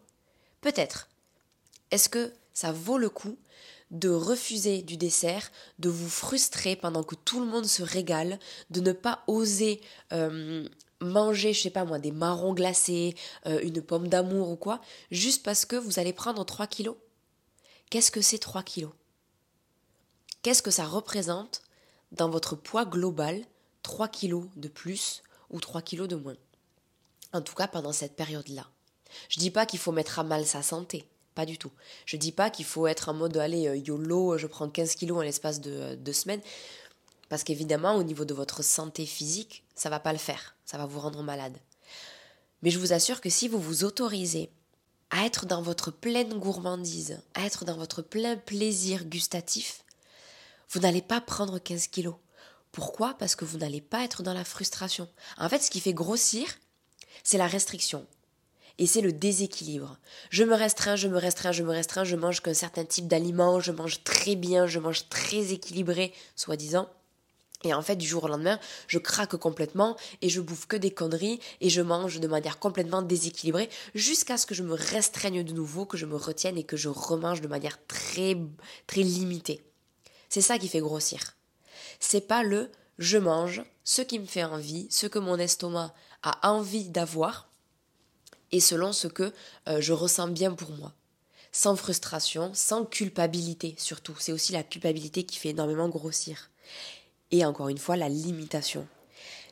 Peut-être. 0.62 1.10
Est-ce 1.92 2.10
que 2.10 2.34
ça 2.54 2.72
vaut 2.72 2.98
le 2.98 3.10
coup 3.10 3.38
de 3.92 4.10
refuser 4.10 4.82
du 4.82 4.98
dessert, 4.98 5.52
de 5.80 5.90
vous 5.90 6.10
frustrer 6.10 6.76
pendant 6.76 7.04
que 7.04 7.16
tout 7.16 7.40
le 7.40 7.46
monde 7.46 7.66
se 7.66 7.84
régale, 7.84 8.38
de 8.70 8.82
ne 8.82 8.92
pas 8.92 9.24
oser 9.28 9.82
euh, 10.12 10.68
manger, 11.00 11.54
je 11.54 11.62
sais 11.62 11.70
pas 11.70 11.86
moi, 11.86 12.00
des 12.00 12.12
marrons 12.12 12.54
glacés, 12.54 13.16
euh, 13.46 13.60
une 13.64 13.82
pomme 13.82 14.08
d'amour 14.08 14.50
ou 14.50 14.56
quoi, 14.56 14.82
juste 15.12 15.44
parce 15.44 15.66
que 15.66 15.76
vous 15.76 16.00
allez 16.00 16.14
prendre 16.14 16.44
3 16.44 16.68
kilos? 16.68 16.98
Qu'est-ce 17.90 18.12
que 18.12 18.22
c'est 18.22 18.40
3 18.40 18.64
kilos? 18.64 18.92
Qu'est-ce 20.42 20.62
que 20.62 20.72
ça 20.72 20.86
représente 20.86 21.62
dans 22.12 22.30
votre 22.30 22.56
poids 22.56 22.86
global 22.86 23.42
3 23.84 24.08
kilos 24.08 24.46
de 24.56 24.68
plus 24.68 25.24
ou 25.50 25.60
3 25.60 25.82
kilos 25.82 26.08
de 26.08 26.16
moins 26.16 26.36
En 27.34 27.42
tout 27.42 27.56
cas 27.56 27.68
pendant 27.68 27.94
cette 27.94 28.16
période-là. 28.16 28.68
Je 29.30 29.40
dis 29.40 29.52
pas 29.52 29.66
qu'il 29.66 29.80
faut 29.80 29.92
mettre 29.92 30.20
à 30.20 30.24
mal 30.24 30.46
sa 30.46 30.62
santé. 30.62 31.08
Pas 31.36 31.46
du 31.46 31.58
tout. 31.58 31.72
Je 32.06 32.18
dis 32.18 32.32
pas 32.32 32.50
qu'il 32.50 32.66
faut 32.66 32.88
être 32.88 33.10
en 33.10 33.14
mode 33.14 33.38
allez 33.38 33.68
euh, 33.68 33.78
YOLO, 33.78 34.38
je 34.38 34.48
prends 34.48 34.70
15 34.70 34.96
kilos 34.96 35.20
en 35.20 35.22
l'espace 35.22 35.62
de 35.62 35.72
euh, 35.72 35.96
deux 35.96 36.14
semaines. 36.14 36.42
Parce 37.30 37.44
qu'évidemment, 37.44 37.96
au 37.96 38.04
niveau 38.04 38.26
de 38.26 38.34
votre 38.34 38.64
santé 38.64 39.06
physique, 39.06 39.64
ça 39.76 39.90
va 39.90 40.00
pas 40.00 40.14
le 40.14 40.20
faire. 40.20 40.56
Ça 40.66 40.78
va 40.78 40.86
vous 40.86 41.00
rendre 41.00 41.22
malade. 41.24 41.58
Mais 42.64 42.72
je 42.72 42.80
vous 42.80 42.94
assure 42.94 43.22
que 43.22 43.30
si 43.30 43.48
vous 43.48 43.60
vous 43.60 43.84
autorisez 43.84 44.50
à 45.10 45.26
être 45.26 45.46
dans 45.46 45.62
votre 45.62 45.92
pleine 45.92 46.40
gourmandise, 46.40 47.22
à 47.34 47.46
être 47.46 47.66
dans 47.66 47.78
votre 47.78 48.02
plein 48.02 48.36
plaisir 48.36 49.06
gustatif, 49.06 49.84
vous 50.70 50.80
n'allez 50.80 51.02
pas 51.02 51.22
prendre 51.22 51.60
15 51.60 51.88
kilos. 51.88 52.16
Pourquoi? 52.72 53.16
Parce 53.18 53.36
que 53.36 53.46
vous 53.46 53.58
n'allez 53.58 53.82
pas 53.82 54.04
être 54.04 54.24
dans 54.24 54.34
la 54.34 54.44
frustration. 54.44 55.08
En 55.38 55.50
fait, 55.50 55.64
ce 55.64 55.72
qui 55.72 55.80
fait 55.80 55.94
grossir, 55.94 56.48
c'est 57.24 57.38
la 57.38 57.48
restriction. 57.48 58.06
Et 58.80 58.86
c'est 58.86 59.02
le 59.02 59.12
déséquilibre. 59.12 59.98
Je 60.30 60.44
me 60.44 60.54
restreins, 60.54 60.96
je 60.96 61.08
me 61.08 61.18
restreins, 61.18 61.52
je 61.52 61.64
me 61.64 61.72
restreins, 61.72 62.04
je 62.04 62.16
mange 62.16 62.42
qu'un 62.42 62.54
certain 62.54 62.86
type 62.86 63.08
d'aliments, 63.08 63.60
je 63.60 63.72
mange 63.72 64.04
très 64.04 64.36
bien, 64.36 64.68
je 64.68 64.80
mange 64.80 65.10
très 65.10 65.52
équilibré, 65.52 66.14
soi-disant. 66.36 66.88
Et 67.64 67.74
en 67.74 67.82
fait, 67.82 67.96
du 67.96 68.08
jour 68.08 68.26
au 68.26 68.28
lendemain, 68.28 68.60
je 68.88 69.00
craque 69.00 69.36
complètement 69.36 69.98
et 70.22 70.30
je 70.30 70.42
bouffe 70.42 70.68
que 70.68 70.78
des 70.78 70.92
conneries 70.92 71.40
et 71.60 71.70
je 71.70 71.82
mange 71.82 72.20
de 72.20 72.28
manière 72.28 72.60
complètement 72.60 73.02
déséquilibrée 73.02 73.70
jusqu'à 73.96 74.38
ce 74.38 74.46
que 74.46 74.54
je 74.54 74.62
me 74.62 74.76
restreigne 74.76 75.44
de 75.44 75.54
nouveau, 75.54 75.86
que 75.86 75.98
je 75.98 76.06
me 76.06 76.16
retienne 76.16 76.58
et 76.58 76.64
que 76.64 76.78
je 76.78 76.90
remange 76.90 77.42
de 77.42 77.48
manière 77.48 77.84
très, 77.88 78.38
très 78.86 79.02
limitée. 79.02 79.64
C'est 80.30 80.42
ça 80.42 80.60
qui 80.60 80.68
fait 80.68 80.82
grossir. 80.82 81.37
C'est 82.00 82.28
pas 82.28 82.44
le 82.44 82.72
je 83.00 83.18
mange 83.18 83.64
ce 83.84 84.02
qui 84.02 84.20
me 84.20 84.26
fait 84.26 84.44
envie, 84.44 84.88
ce 84.90 85.08
que 85.08 85.20
mon 85.20 85.38
estomac 85.38 85.94
a 86.24 86.52
envie 86.52 86.90
d'avoir 86.90 87.50
et 88.52 88.60
selon 88.60 88.94
ce 88.94 89.08
que 89.08 89.34
euh, 89.68 89.82
je 89.82 89.94
ressens 89.94 90.30
bien 90.30 90.54
pour 90.54 90.72
moi. 90.72 90.94
Sans 91.52 91.76
frustration, 91.76 92.52
sans 92.54 92.86
culpabilité 92.86 93.76
surtout. 93.78 94.16
C'est 94.20 94.32
aussi 94.32 94.52
la 94.52 94.64
culpabilité 94.64 95.24
qui 95.24 95.38
fait 95.38 95.50
énormément 95.50 95.90
grossir. 95.90 96.50
Et 97.32 97.46
encore 97.46 97.70
une 97.70 97.78
fois, 97.78 97.98
la 97.98 98.10
limitation. 98.10 98.88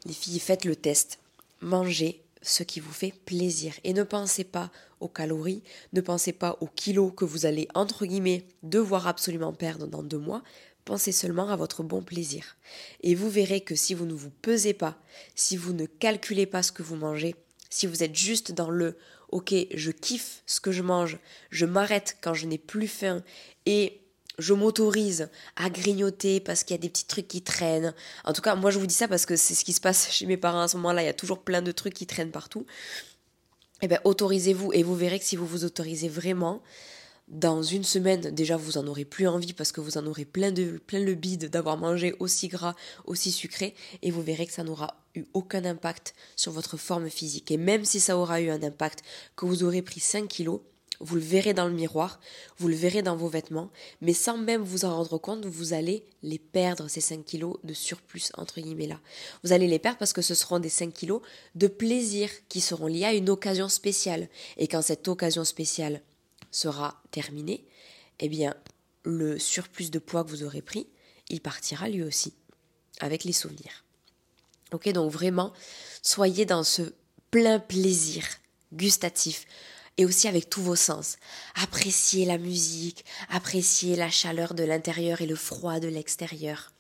Les 0.06 0.14
filles, 0.14 0.40
faites 0.40 0.66
le 0.66 0.76
test. 0.76 1.20
Mangez 1.62 2.24
ce 2.42 2.64
qui 2.64 2.80
vous 2.80 2.94
fait 2.94 3.14
plaisir. 3.26 3.74
Et 3.84 3.94
ne 3.94 4.04
pensez 4.04 4.44
pas 4.44 4.72
aux 5.00 5.08
calories, 5.08 5.64
ne 5.94 6.02
pensez 6.02 6.32
pas 6.32 6.58
aux 6.62 6.68
kilos 6.68 7.12
que 7.16 7.26
vous 7.26 7.46
allez, 7.46 7.68
entre 7.74 8.06
guillemets, 8.06 8.46
devoir 8.64 9.08
absolument 9.08 9.54
perdre 9.54 9.88
dans 9.88 10.04
deux 10.04 10.20
mois. 10.20 10.44
Pensez 10.86 11.12
seulement 11.12 11.50
à 11.50 11.56
votre 11.56 11.82
bon 11.82 12.04
plaisir. 12.04 12.58
Et 13.02 13.16
vous 13.16 13.30
verrez 13.30 13.62
que 13.62 13.76
si 13.76 13.96
vous 13.96 14.06
ne 14.06 14.14
vous 14.14 14.30
pesez 14.30 14.74
pas, 14.74 14.98
si 15.34 15.58
vous 15.58 15.74
ne 15.74 15.88
calculez 15.88 16.46
pas 16.46 16.62
ce 16.62 16.72
que 16.72 16.84
vous 16.84 16.96
mangez, 16.96 17.36
si 17.72 17.88
vous 17.88 18.04
êtes 18.04 18.16
juste 18.16 18.52
dans 18.52 18.70
le 18.70 18.96
ok, 19.30 19.54
je 19.74 19.92
kiffe 19.92 20.44
ce 20.46 20.60
que 20.60 20.72
je 20.72 20.84
mange, 20.84 21.18
je 21.50 21.66
m'arrête 21.66 22.18
quand 22.22 22.36
je 22.36 22.46
n'ai 22.46 22.60
plus 22.60 22.88
faim 22.88 23.24
et 23.66 24.00
je 24.38 24.54
m'autorise 24.54 25.30
à 25.56 25.70
grignoter 25.70 26.40
parce 26.40 26.64
qu'il 26.64 26.76
y 26.76 26.80
a 26.80 26.82
des 26.82 26.90
petits 26.90 27.06
trucs 27.06 27.28
qui 27.28 27.42
traînent. 27.42 27.94
En 28.24 28.34
tout 28.34 28.42
cas, 28.42 28.56
moi 28.56 28.70
je 28.70 28.80
vous 28.80 28.88
dis 28.88 28.94
ça 28.94 29.08
parce 29.08 29.26
que 29.26 29.36
c'est 29.36 29.56
ce 29.56 29.66
qui 29.66 29.74
se 29.74 29.82
passe 29.82 30.12
chez 30.12 30.26
mes 30.26 30.38
parents 30.38 30.62
à 30.62 30.68
ce 30.68 30.78
moment-là. 30.78 31.02
Il 31.04 31.06
y 31.06 31.10
a 31.10 31.14
toujours 31.14 31.42
plein 31.44 31.62
de 31.62 31.72
trucs 31.72 31.94
qui 31.94 32.06
traînent 32.06 32.32
partout. 32.32 32.66
Eh 33.82 33.88
bien, 33.88 34.00
autorisez-vous 34.04 34.72
et 34.74 34.84
vous 34.84 34.96
verrez 34.96 35.20
que 35.20 35.26
si 35.26 35.36
vous 35.36 35.46
vous 35.46 35.66
autorisez 35.66 36.10
vraiment, 36.10 36.62
dans 37.28 37.64
une 37.64 37.84
semaine, 37.84 38.22
déjà 38.32 38.56
vous 38.56 38.78
en 38.78 38.86
aurez 38.86 39.06
plus 39.06 39.28
envie 39.28 39.54
parce 39.54 39.72
que 39.72 39.82
vous 39.82 39.98
en 39.98 40.06
aurez 40.06 40.26
plein, 40.26 40.54
plein 40.86 41.00
le 41.00 41.16
bide 41.16 41.50
d'avoir 41.50 41.78
mangé 41.78 42.16
aussi 42.20 42.48
gras, 42.48 42.76
aussi 43.06 43.32
sucré, 43.32 43.74
et 44.04 44.12
vous 44.12 44.22
verrez 44.22 44.46
que 44.46 44.54
ça 44.54 44.64
n'aura 44.64 44.96
eu 45.16 45.26
aucun 45.34 45.66
impact 45.66 46.14
sur 46.36 46.52
votre 46.52 46.78
forme 46.78 47.10
physique. 47.10 47.50
Et 47.50 47.58
même 47.58 47.84
si 47.84 48.00
ça 48.00 48.18
aura 48.18 48.42
eu 48.42 48.50
un 48.50 48.62
impact, 48.62 49.02
que 49.36 49.46
vous 49.46 49.64
aurez 49.64 49.82
pris 49.82 50.00
5 50.00 50.28
kilos, 50.28 50.62
vous 51.00 51.16
le 51.16 51.22
verrez 51.22 51.54
dans 51.54 51.68
le 51.68 51.74
miroir, 51.74 52.20
vous 52.58 52.68
le 52.68 52.76
verrez 52.76 53.02
dans 53.02 53.16
vos 53.16 53.28
vêtements, 53.28 53.70
mais 54.02 54.14
sans 54.14 54.38
même 54.38 54.62
vous 54.62 54.86
en 54.86 54.96
rendre 54.96 55.18
compte, 55.18 55.46
vous 55.46 55.74
allez 55.74 56.06
les 56.22 56.40
perdre, 56.40 56.88
ces 56.90 57.02
5 57.02 57.26
kilos 57.26 57.58
de 57.64 57.74
surplus, 57.74 58.30
entre 58.38 58.62
guillemets 58.62 58.88
là. 58.88 59.00
Vous 59.44 59.52
allez 59.52 59.68
les 59.68 59.80
perdre 59.80 59.98
parce 59.98 60.14
que 60.14 60.22
ce 60.22 60.36
seront 60.36 60.60
des 60.60 60.70
5 60.70 60.94
kilos 60.94 61.22
de 61.56 61.68
plaisir 61.68 62.30
qui 62.50 62.62
seront 62.62 62.88
liés 62.88 63.06
à 63.06 63.14
une 63.14 63.30
occasion 63.30 63.68
spéciale. 63.68 64.30
Et 64.58 64.68
quand 64.68 64.84
cette 64.84 65.08
occasion 65.08 65.44
spéciale 65.44 66.02
sera 66.56 67.02
terminée, 67.12 67.66
eh 68.20 68.30
bien, 68.30 68.56
le 69.04 69.38
surplus 69.38 69.90
de 69.90 70.00
poids 70.00 70.24
que 70.24 70.30
vous 70.30 70.44
aurez 70.44 70.62
pris, 70.62 70.88
il 71.30 71.42
partira 71.42 71.90
lui 71.90 72.04
aussi, 72.04 72.34
avec 73.00 73.24
les 73.24 73.34
souvenirs. 73.34 73.84
Ok, 74.72 74.90
donc 74.90 75.12
vraiment, 75.12 75.54
soyez 76.02 76.46
dans 76.46 76.64
ce 76.64 76.94
plein 77.30 77.60
plaisir 77.60 78.26
gustatif, 78.74 79.46
et 79.98 80.06
aussi 80.06 80.28
avec 80.28 80.50
tous 80.50 80.62
vos 80.62 80.76
sens. 80.76 81.18
Appréciez 81.56 82.26
la 82.26 82.38
musique, 82.38 83.06
appréciez 83.30 83.96
la 83.96 84.10
chaleur 84.10 84.54
de 84.54 84.64
l'intérieur 84.64 85.22
et 85.22 85.26
le 85.26 85.36
froid 85.36 85.80
de 85.80 85.88
l'extérieur. 85.88 86.72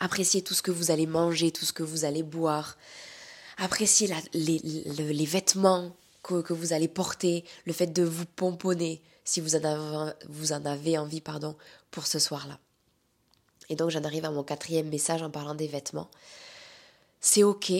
Appréciez 0.00 0.42
tout 0.42 0.54
ce 0.54 0.62
que 0.62 0.70
vous 0.70 0.90
allez 0.90 1.06
manger, 1.06 1.50
tout 1.50 1.64
ce 1.64 1.72
que 1.72 1.82
vous 1.82 2.04
allez 2.04 2.22
boire. 2.22 2.76
Appréciez 3.56 4.08
les, 4.32 5.26
vêtements 5.26 5.96
que, 6.24 6.52
vous 6.52 6.72
allez 6.72 6.88
porter, 6.88 7.44
le 7.66 7.72
fait 7.72 7.86
de 7.86 8.02
vous 8.02 8.26
pomponner 8.26 9.02
si 9.24 9.40
vous 9.40 9.54
en 9.56 10.64
avez, 10.64 10.98
envie 10.98 11.20
pardon, 11.20 11.56
pour 11.90 12.06
ce 12.06 12.18
soir-là. 12.18 12.58
Et 13.68 13.76
donc 13.76 13.90
j'en 13.90 14.04
arrive 14.04 14.24
à 14.24 14.30
mon 14.30 14.42
quatrième 14.42 14.88
message 14.88 15.22
en 15.22 15.30
parlant 15.30 15.54
des 15.54 15.68
vêtements. 15.68 16.10
C'est 17.20 17.42
ok 17.42 17.72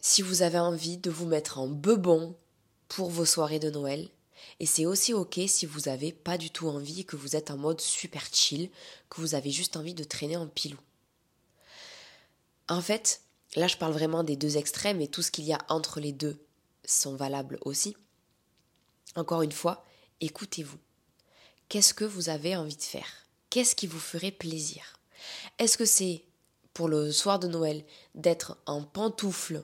si 0.00 0.22
vous 0.22 0.42
avez 0.42 0.58
envie 0.58 0.98
de 0.98 1.10
vous 1.10 1.26
mettre 1.26 1.58
en 1.58 1.68
bebon 1.68 2.34
pour 2.88 3.10
vos 3.10 3.24
soirées 3.24 3.60
de 3.60 3.70
Noël. 3.70 4.08
Et 4.60 4.66
c'est 4.66 4.86
aussi 4.86 5.14
ok 5.14 5.40
si 5.46 5.66
vous 5.66 5.82
n'avez 5.82 6.12
pas 6.12 6.38
du 6.38 6.50
tout 6.50 6.68
envie, 6.68 7.04
que 7.04 7.16
vous 7.16 7.36
êtes 7.36 7.50
en 7.50 7.56
mode 7.56 7.80
super 7.80 8.24
chill, 8.32 8.70
que 9.08 9.20
vous 9.20 9.34
avez 9.34 9.50
juste 9.50 9.76
envie 9.76 9.94
de 9.94 10.04
traîner 10.04 10.36
en 10.36 10.46
pilou. 10.46 10.78
En 12.68 12.80
fait, 12.80 13.20
là 13.56 13.68
je 13.68 13.76
parle 13.76 13.92
vraiment 13.92 14.24
des 14.24 14.36
deux 14.36 14.56
extrêmes 14.56 15.00
et 15.00 15.08
tout 15.08 15.22
ce 15.22 15.30
qu'il 15.30 15.44
y 15.44 15.52
a 15.52 15.58
entre 15.68 16.00
les 16.00 16.12
deux 16.12 16.38
sont 16.84 17.16
valables 17.16 17.58
aussi. 17.62 17.96
Encore 19.16 19.42
une 19.42 19.52
fois, 19.52 19.84
écoutez-vous. 20.20 20.78
Qu'est-ce 21.68 21.94
que 21.94 22.04
vous 22.04 22.28
avez 22.28 22.56
envie 22.56 22.76
de 22.76 22.82
faire? 22.82 23.26
Qu'est-ce 23.50 23.76
qui 23.76 23.86
vous 23.86 24.00
ferait 24.00 24.30
plaisir? 24.30 24.98
Est-ce 25.58 25.78
que 25.78 25.84
c'est 25.84 26.24
pour 26.72 26.88
le 26.88 27.12
soir 27.12 27.38
de 27.38 27.48
Noël 27.48 27.84
d'être 28.14 28.58
en 28.66 28.82
pantoufles 28.82 29.62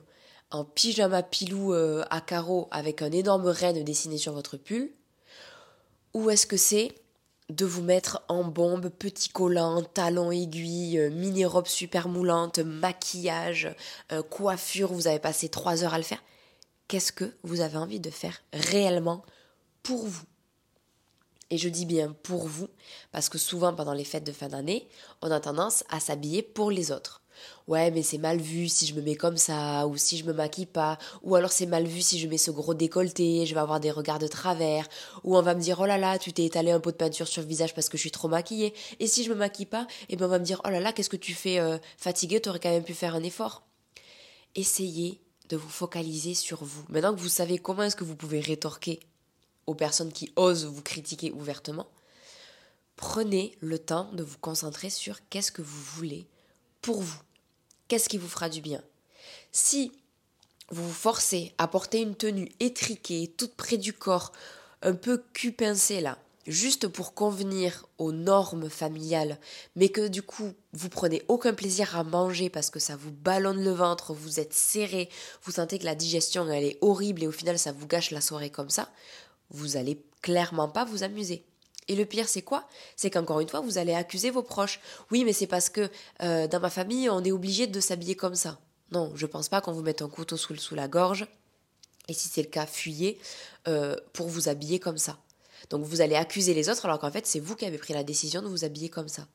en 0.49 0.65
pyjama 0.65 1.23
pilou 1.23 1.73
euh, 1.73 2.03
à 2.09 2.21
carreaux 2.21 2.67
avec 2.71 3.01
un 3.01 3.11
énorme 3.11 3.47
renne 3.47 3.83
dessiné 3.83 4.17
sur 4.17 4.33
votre 4.33 4.57
pull? 4.57 4.91
Ou 6.13 6.29
est-ce 6.29 6.45
que 6.45 6.57
c'est 6.57 6.93
de 7.49 7.65
vous 7.65 7.81
mettre 7.81 8.21
en 8.29 8.43
bombe, 8.45 8.89
petit 8.89 9.29
collant, 9.29 9.83
talons 9.83 10.31
aiguilles, 10.31 10.99
euh, 10.99 11.09
mini-robe 11.09 11.67
super 11.67 12.07
moulante, 12.07 12.59
maquillage, 12.59 13.73
euh, 14.11 14.23
coiffure, 14.23 14.93
vous 14.93 15.07
avez 15.07 15.19
passé 15.19 15.49
trois 15.49 15.83
heures 15.83 15.93
à 15.93 15.97
le 15.97 16.03
faire? 16.03 16.23
Qu'est-ce 16.91 17.13
que 17.13 17.31
vous 17.43 17.61
avez 17.61 17.77
envie 17.77 18.01
de 18.01 18.09
faire 18.09 18.43
réellement 18.51 19.23
pour 19.81 20.05
vous. 20.05 20.25
Et 21.49 21.57
je 21.57 21.69
dis 21.69 21.85
bien 21.85 22.13
pour 22.21 22.49
vous, 22.49 22.67
parce 23.13 23.29
que 23.29 23.37
souvent 23.37 23.73
pendant 23.73 23.93
les 23.93 24.03
fêtes 24.03 24.25
de 24.25 24.33
fin 24.33 24.49
d'année, 24.49 24.89
on 25.21 25.31
a 25.31 25.39
tendance 25.39 25.85
à 25.87 26.01
s'habiller 26.01 26.41
pour 26.41 26.69
les 26.69 26.91
autres. 26.91 27.21
Ouais 27.65 27.91
mais 27.91 28.03
c'est 28.03 28.17
mal 28.17 28.39
vu 28.39 28.67
si 28.67 28.85
je 28.87 28.93
me 28.93 29.01
mets 29.01 29.15
comme 29.15 29.37
ça 29.37 29.87
ou 29.87 29.95
si 29.95 30.17
je 30.17 30.25
me 30.25 30.33
maquille 30.33 30.65
pas 30.65 30.97
ou 31.23 31.33
alors 31.35 31.53
c'est 31.53 31.65
mal 31.65 31.87
vu 31.87 32.01
si 32.01 32.19
je 32.19 32.27
mets 32.27 32.37
ce 32.37 32.51
gros 32.51 32.73
décolleté 32.73 33.45
je 33.45 33.53
vais 33.53 33.61
avoir 33.61 33.79
des 33.79 33.89
regards 33.89 34.19
de 34.19 34.27
travers 34.27 34.87
ou 35.23 35.37
on 35.37 35.41
va 35.41 35.55
me 35.55 35.61
dire 35.61 35.79
oh 35.79 35.85
là 35.85 35.97
là 35.97 36.19
tu 36.19 36.33
t'es 36.33 36.43
étalé 36.43 36.71
un 36.71 36.81
pot 36.81 36.91
de 36.91 36.97
peinture 36.97 37.27
sur 37.29 37.41
le 37.41 37.47
visage 37.47 37.73
parce 37.73 37.87
que 37.87 37.95
je 37.95 38.01
suis 38.01 38.11
trop 38.11 38.27
maquillée. 38.27 38.73
Et 38.99 39.07
si 39.07 39.23
je 39.23 39.29
me 39.29 39.35
maquille 39.35 39.65
pas 39.65 39.87
et 40.09 40.13
eh 40.13 40.15
ben 40.17 40.25
on 40.25 40.29
va 40.29 40.39
me 40.39 40.43
dire 40.43 40.61
oh 40.65 40.69
là 40.69 40.81
là 40.81 40.91
qu'est-ce 40.91 41.09
que 41.09 41.15
tu 41.15 41.33
fais 41.33 41.57
euh, 41.57 41.77
fatigué 41.97 42.41
t'aurais 42.41 42.59
quand 42.59 42.69
même 42.69 42.83
pu 42.83 42.93
faire 42.93 43.15
un 43.15 43.23
effort. 43.23 43.63
Essayez 44.55 45.21
vous 45.55 45.69
focaliser 45.69 46.33
sur 46.33 46.63
vous 46.63 46.83
maintenant 46.89 47.13
que 47.13 47.19
vous 47.19 47.29
savez 47.29 47.57
comment 47.57 47.83
est-ce 47.83 47.95
que 47.95 48.03
vous 48.03 48.15
pouvez 48.15 48.39
rétorquer 48.39 48.99
aux 49.67 49.75
personnes 49.75 50.11
qui 50.11 50.31
osent 50.35 50.65
vous 50.65 50.81
critiquer 50.81 51.31
ouvertement 51.31 51.87
prenez 53.01 53.57
le 53.61 53.79
temps 53.79 54.11
de 54.13 54.23
vous 54.23 54.37
concentrer 54.37 54.91
sur 54.91 55.17
qu'est-ce 55.29 55.51
que 55.51 55.63
vous 55.63 55.81
voulez 55.95 56.27
pour 56.81 57.01
vous. 57.01 57.19
Qu'est-ce 57.87 58.07
qui 58.07 58.19
vous 58.19 58.27
fera 58.27 58.47
du 58.47 58.61
bien? 58.61 58.81
Si 59.51 59.91
vous 60.69 60.87
vous 60.87 60.93
forcez 60.93 61.53
à 61.57 61.67
porter 61.67 62.01
une 62.01 62.15
tenue 62.15 62.51
étriquée, 62.59 63.33
toute 63.37 63.55
près 63.55 63.77
du 63.77 63.91
corps, 63.91 64.31
un 64.83 64.93
peu 64.93 65.23
cul 65.33 65.51
pincé 65.51 65.99
là, 65.99 66.17
juste 66.47 66.87
pour 66.87 67.13
convenir 67.13 67.85
aux 67.97 68.11
normes 68.11 68.69
familiales, 68.69 69.37
mais 69.75 69.89
que 69.89 70.07
du 70.07 70.21
coup 70.21 70.53
vous 70.73 70.89
prenez 70.89 71.23
aucun 71.27 71.53
plaisir 71.53 71.97
à 71.97 72.03
manger 72.03 72.49
parce 72.49 72.69
que 72.69 72.79
ça 72.79 72.95
vous 72.95 73.11
ballonne 73.11 73.63
le 73.63 73.71
ventre, 73.71 74.13
vous 74.13 74.39
êtes 74.39 74.53
serré, 74.53 75.09
vous 75.43 75.51
sentez 75.51 75.79
que 75.79 75.85
la 75.85 75.95
digestion 75.95 76.49
elle 76.49 76.63
est 76.63 76.77
horrible 76.81 77.23
et 77.23 77.27
au 77.27 77.31
final 77.31 77.59
ça 77.59 77.71
vous 77.71 77.87
gâche 77.87 78.11
la 78.11 78.21
soirée 78.21 78.49
comme 78.49 78.69
ça, 78.69 78.89
vous 79.49 79.77
allez 79.77 80.01
clairement 80.21 80.69
pas 80.69 80.85
vous 80.85 81.03
amuser. 81.03 81.45
Et 81.87 81.95
le 81.95 82.05
pire, 82.05 82.29
c'est 82.29 82.43
quoi? 82.43 82.67
C'est 82.95 83.09
qu'encore 83.09 83.39
une 83.39 83.49
fois, 83.49 83.59
vous 83.59 83.77
allez 83.77 83.93
accuser 83.93 84.29
vos 84.29 84.43
proches. 84.43 84.79
Oui, 85.09 85.25
mais 85.25 85.33
c'est 85.33 85.47
parce 85.47 85.69
que 85.69 85.89
euh, 86.21 86.47
dans 86.47 86.59
ma 86.59 86.69
famille, 86.69 87.09
on 87.09 87.23
est 87.23 87.31
obligé 87.31 87.67
de 87.67 87.79
s'habiller 87.79 88.15
comme 88.15 88.35
ça. 88.35 88.59
Non, 88.91 89.11
je 89.15 89.25
pense 89.25 89.49
pas 89.49 89.61
qu'on 89.61 89.71
vous 89.71 89.81
mette 89.81 90.01
un 90.01 90.07
couteau 90.07 90.37
sous, 90.37 90.55
sous 90.55 90.75
la 90.75 90.87
gorge. 90.87 91.27
Et 92.07 92.13
si 92.13 92.29
c'est 92.29 92.43
le 92.43 92.49
cas, 92.49 92.65
fuyez 92.65 93.19
euh, 93.67 93.95
pour 94.13 94.27
vous 94.27 94.47
habiller 94.47 94.79
comme 94.79 94.97
ça. 94.97 95.17
Donc 95.71 95.83
vous 95.83 96.01
allez 96.01 96.15
accuser 96.15 96.53
les 96.53 96.69
autres 96.69 96.85
alors 96.85 96.99
qu'en 96.99 97.11
fait 97.11 97.25
c'est 97.25 97.39
vous 97.39 97.55
qui 97.55 97.65
avez 97.65 97.79
pris 97.79 97.93
la 97.93 98.03
décision 98.03 98.41
de 98.41 98.47
vous 98.47 98.65
habiller 98.65 98.89
comme 98.89 99.07
ça. 99.07 99.25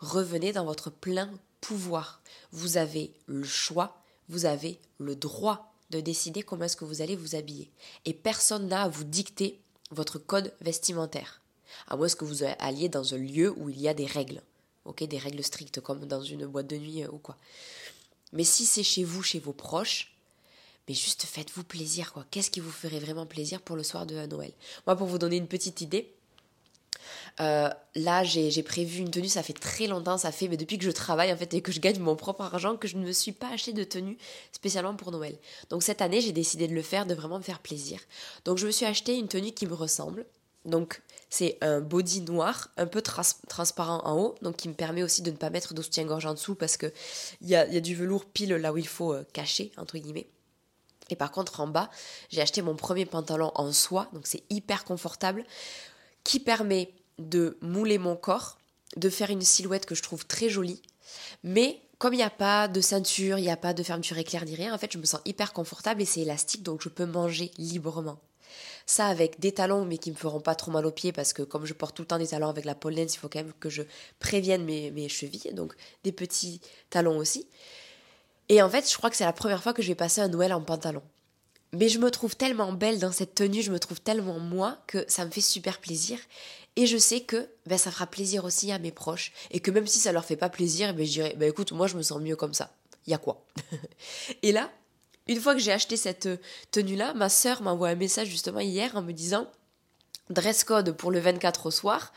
Revenez 0.00 0.52
dans 0.52 0.64
votre 0.64 0.90
plein 0.90 1.30
pouvoir. 1.60 2.20
Vous 2.52 2.78
avez 2.78 3.12
le 3.26 3.44
choix, 3.44 4.02
vous 4.28 4.46
avez 4.46 4.80
le 4.98 5.14
droit 5.14 5.74
de 5.90 6.00
décider 6.00 6.42
comment 6.42 6.64
est-ce 6.64 6.76
que 6.76 6.84
vous 6.84 7.02
allez 7.02 7.16
vous 7.16 7.34
habiller. 7.34 7.70
Et 8.06 8.14
personne 8.14 8.68
n'a 8.68 8.84
à 8.84 8.88
vous 8.88 9.04
dicter 9.04 9.60
votre 9.90 10.18
code 10.18 10.52
vestimentaire. 10.60 11.40
À 11.86 11.96
moins 11.96 12.08
que 12.08 12.24
vous 12.24 12.44
alliez 12.58 12.88
dans 12.88 13.14
un 13.14 13.18
lieu 13.18 13.52
où 13.56 13.68
il 13.68 13.80
y 13.80 13.88
a 13.88 13.94
des 13.94 14.06
règles. 14.06 14.42
Des 14.98 15.18
règles 15.18 15.44
strictes 15.44 15.80
comme 15.82 16.06
dans 16.06 16.22
une 16.22 16.46
boîte 16.46 16.66
de 16.66 16.78
nuit 16.78 17.04
euh, 17.04 17.10
ou 17.12 17.18
quoi. 17.18 17.36
Mais 18.32 18.44
si 18.44 18.64
c'est 18.64 18.82
chez 18.82 19.04
vous, 19.04 19.22
chez 19.22 19.38
vos 19.38 19.52
proches, 19.52 20.17
mais 20.88 20.94
juste 20.94 21.24
faites-vous 21.24 21.64
plaisir, 21.64 22.12
quoi. 22.12 22.24
Qu'est-ce 22.30 22.50
qui 22.50 22.60
vous 22.60 22.70
ferait 22.70 22.98
vraiment 22.98 23.26
plaisir 23.26 23.60
pour 23.60 23.76
le 23.76 23.82
soir 23.82 24.06
de 24.06 24.26
Noël? 24.26 24.52
Moi, 24.86 24.96
pour 24.96 25.06
vous 25.06 25.18
donner 25.18 25.36
une 25.36 25.48
petite 25.48 25.80
idée, 25.80 26.14
euh, 27.40 27.68
là, 27.94 28.24
j'ai 28.24 28.62
prévu 28.62 29.00
une 29.00 29.10
tenue, 29.10 29.28
ça 29.28 29.42
fait 29.42 29.52
très 29.52 29.86
longtemps, 29.86 30.18
ça 30.18 30.32
fait 30.32 30.48
mais 30.48 30.56
depuis 30.56 30.78
que 30.78 30.84
je 30.84 30.90
travaille 30.90 31.32
en 31.32 31.36
fait 31.36 31.54
et 31.54 31.60
que 31.60 31.72
je 31.72 31.80
gagne 31.80 31.98
mon 32.00 32.16
propre 32.16 32.42
argent 32.42 32.76
que 32.76 32.88
je 32.88 32.96
ne 32.96 33.04
me 33.04 33.12
suis 33.12 33.32
pas 33.32 33.50
acheté 33.50 33.72
de 33.72 33.84
tenue 33.84 34.18
spécialement 34.52 34.94
pour 34.94 35.12
Noël. 35.12 35.36
Donc 35.70 35.82
cette 35.82 36.02
année, 36.02 36.20
j'ai 36.20 36.32
décidé 36.32 36.66
de 36.68 36.74
le 36.74 36.82
faire, 36.82 37.06
de 37.06 37.14
vraiment 37.14 37.38
me 37.38 37.42
faire 37.42 37.60
plaisir. 37.60 38.00
Donc 38.44 38.58
je 38.58 38.66
me 38.66 38.72
suis 38.72 38.86
acheté 38.86 39.16
une 39.16 39.28
tenue 39.28 39.52
qui 39.52 39.66
me 39.66 39.74
ressemble. 39.74 40.26
Donc 40.64 41.02
c'est 41.30 41.58
un 41.60 41.80
body 41.80 42.22
noir, 42.22 42.70
un 42.76 42.86
peu 42.86 43.02
transparent 43.02 44.00
en 44.04 44.18
haut, 44.18 44.34
donc 44.42 44.56
qui 44.56 44.68
me 44.68 44.74
permet 44.74 45.02
aussi 45.02 45.22
de 45.22 45.30
ne 45.30 45.36
pas 45.36 45.50
mettre 45.50 45.74
de 45.74 45.82
soutien-gorge 45.82 46.26
en 46.26 46.34
dessous 46.34 46.54
parce 46.54 46.76
que 46.76 46.92
il 47.40 47.48
y 47.48 47.54
a, 47.54 47.66
y 47.68 47.76
a, 47.76 47.80
du 47.80 47.94
velours 47.94 48.24
pile 48.24 48.54
là 48.54 48.72
où 48.72 48.78
il 48.78 48.88
faut 48.88 49.12
euh, 49.12 49.24
cacher 49.32 49.70
entre 49.76 49.98
guillemets. 49.98 50.26
Et 51.10 51.16
par 51.16 51.30
contre, 51.30 51.60
en 51.60 51.66
bas, 51.66 51.90
j'ai 52.30 52.40
acheté 52.40 52.62
mon 52.62 52.76
premier 52.76 53.06
pantalon 53.06 53.50
en 53.54 53.72
soie, 53.72 54.08
donc 54.12 54.26
c'est 54.26 54.42
hyper 54.50 54.84
confortable, 54.84 55.44
qui 56.24 56.40
permet 56.40 56.92
de 57.18 57.56
mouler 57.60 57.98
mon 57.98 58.16
corps, 58.16 58.58
de 58.96 59.10
faire 59.10 59.30
une 59.30 59.42
silhouette 59.42 59.86
que 59.86 59.94
je 59.94 60.02
trouve 60.02 60.26
très 60.26 60.48
jolie. 60.48 60.82
Mais 61.42 61.80
comme 61.98 62.14
il 62.14 62.18
n'y 62.18 62.22
a 62.22 62.30
pas 62.30 62.68
de 62.68 62.80
ceinture, 62.80 63.38
il 63.38 63.42
n'y 63.42 63.50
a 63.50 63.56
pas 63.56 63.74
de 63.74 63.82
fermeture 63.82 64.18
éclair 64.18 64.44
ni 64.44 64.54
rien, 64.54 64.74
en 64.74 64.78
fait, 64.78 64.92
je 64.92 64.98
me 64.98 65.04
sens 65.04 65.20
hyper 65.24 65.52
confortable 65.52 66.02
et 66.02 66.04
c'est 66.04 66.20
élastique, 66.20 66.62
donc 66.62 66.82
je 66.82 66.88
peux 66.88 67.06
manger 67.06 67.50
librement. 67.58 68.18
Ça 68.86 69.06
avec 69.06 69.40
des 69.40 69.52
talons, 69.52 69.84
mais 69.84 69.98
qui 69.98 70.10
me 70.10 70.16
feront 70.16 70.40
pas 70.40 70.54
trop 70.54 70.70
mal 70.70 70.86
aux 70.86 70.92
pieds, 70.92 71.12
parce 71.12 71.32
que 71.32 71.42
comme 71.42 71.66
je 71.66 71.74
porte 71.74 71.96
tout 71.96 72.02
le 72.02 72.06
temps 72.08 72.18
des 72.18 72.28
talons 72.28 72.48
avec 72.48 72.64
la 72.64 72.74
pole 72.74 72.98
il 72.98 73.08
faut 73.08 73.28
quand 73.28 73.40
même 73.40 73.52
que 73.60 73.68
je 73.68 73.82
prévienne 74.18 74.64
mes, 74.64 74.90
mes 74.90 75.08
chevilles, 75.08 75.52
donc 75.52 75.74
des 76.04 76.12
petits 76.12 76.60
talons 76.88 77.18
aussi. 77.18 77.46
Et 78.48 78.62
en 78.62 78.70
fait, 78.70 78.90
je 78.90 78.96
crois 78.96 79.10
que 79.10 79.16
c'est 79.16 79.24
la 79.24 79.32
première 79.32 79.62
fois 79.62 79.74
que 79.74 79.82
je 79.82 79.88
vais 79.88 79.94
passer 79.94 80.20
un 80.20 80.28
Noël 80.28 80.52
en 80.52 80.60
pantalon. 80.60 81.02
Mais 81.72 81.88
je 81.88 81.98
me 81.98 82.10
trouve 82.10 82.34
tellement 82.34 82.72
belle 82.72 82.98
dans 82.98 83.12
cette 83.12 83.34
tenue, 83.34 83.62
je 83.62 83.70
me 83.70 83.78
trouve 83.78 84.00
tellement 84.00 84.38
moi 84.38 84.78
que 84.86 85.04
ça 85.06 85.24
me 85.24 85.30
fait 85.30 85.42
super 85.42 85.80
plaisir. 85.80 86.18
Et 86.76 86.86
je 86.86 86.96
sais 86.96 87.20
que 87.20 87.48
ben, 87.66 87.76
ça 87.76 87.90
fera 87.90 88.06
plaisir 88.06 88.44
aussi 88.44 88.72
à 88.72 88.78
mes 88.78 88.92
proches. 88.92 89.32
Et 89.50 89.60
que 89.60 89.70
même 89.70 89.86
si 89.86 89.98
ça 89.98 90.12
leur 90.12 90.24
fait 90.24 90.36
pas 90.36 90.48
plaisir, 90.48 90.94
ben, 90.94 91.04
je 91.04 91.12
dirais, 91.12 91.34
ben, 91.36 91.48
écoute, 91.48 91.72
moi 91.72 91.86
je 91.86 91.96
me 91.96 92.02
sens 92.02 92.20
mieux 92.20 92.36
comme 92.36 92.54
ça. 92.54 92.70
Y 93.06 93.14
a 93.14 93.18
quoi? 93.18 93.44
Et 94.42 94.52
là, 94.52 94.70
une 95.26 95.40
fois 95.40 95.54
que 95.54 95.60
j'ai 95.60 95.72
acheté 95.72 95.96
cette 95.96 96.26
euh, 96.26 96.36
tenue-là, 96.70 97.14
ma 97.14 97.28
sœur 97.28 97.62
m'a 97.62 97.72
envoyé 97.72 97.94
un 97.94 97.98
message 97.98 98.28
justement 98.28 98.60
hier 98.60 98.96
en 98.96 99.02
me 99.02 99.12
disant 99.12 99.46
dress 100.30 100.64
code 100.64 100.92
pour 100.92 101.10
le 101.10 101.20
24 101.20 101.66
au 101.66 101.70
soir, 101.70 102.12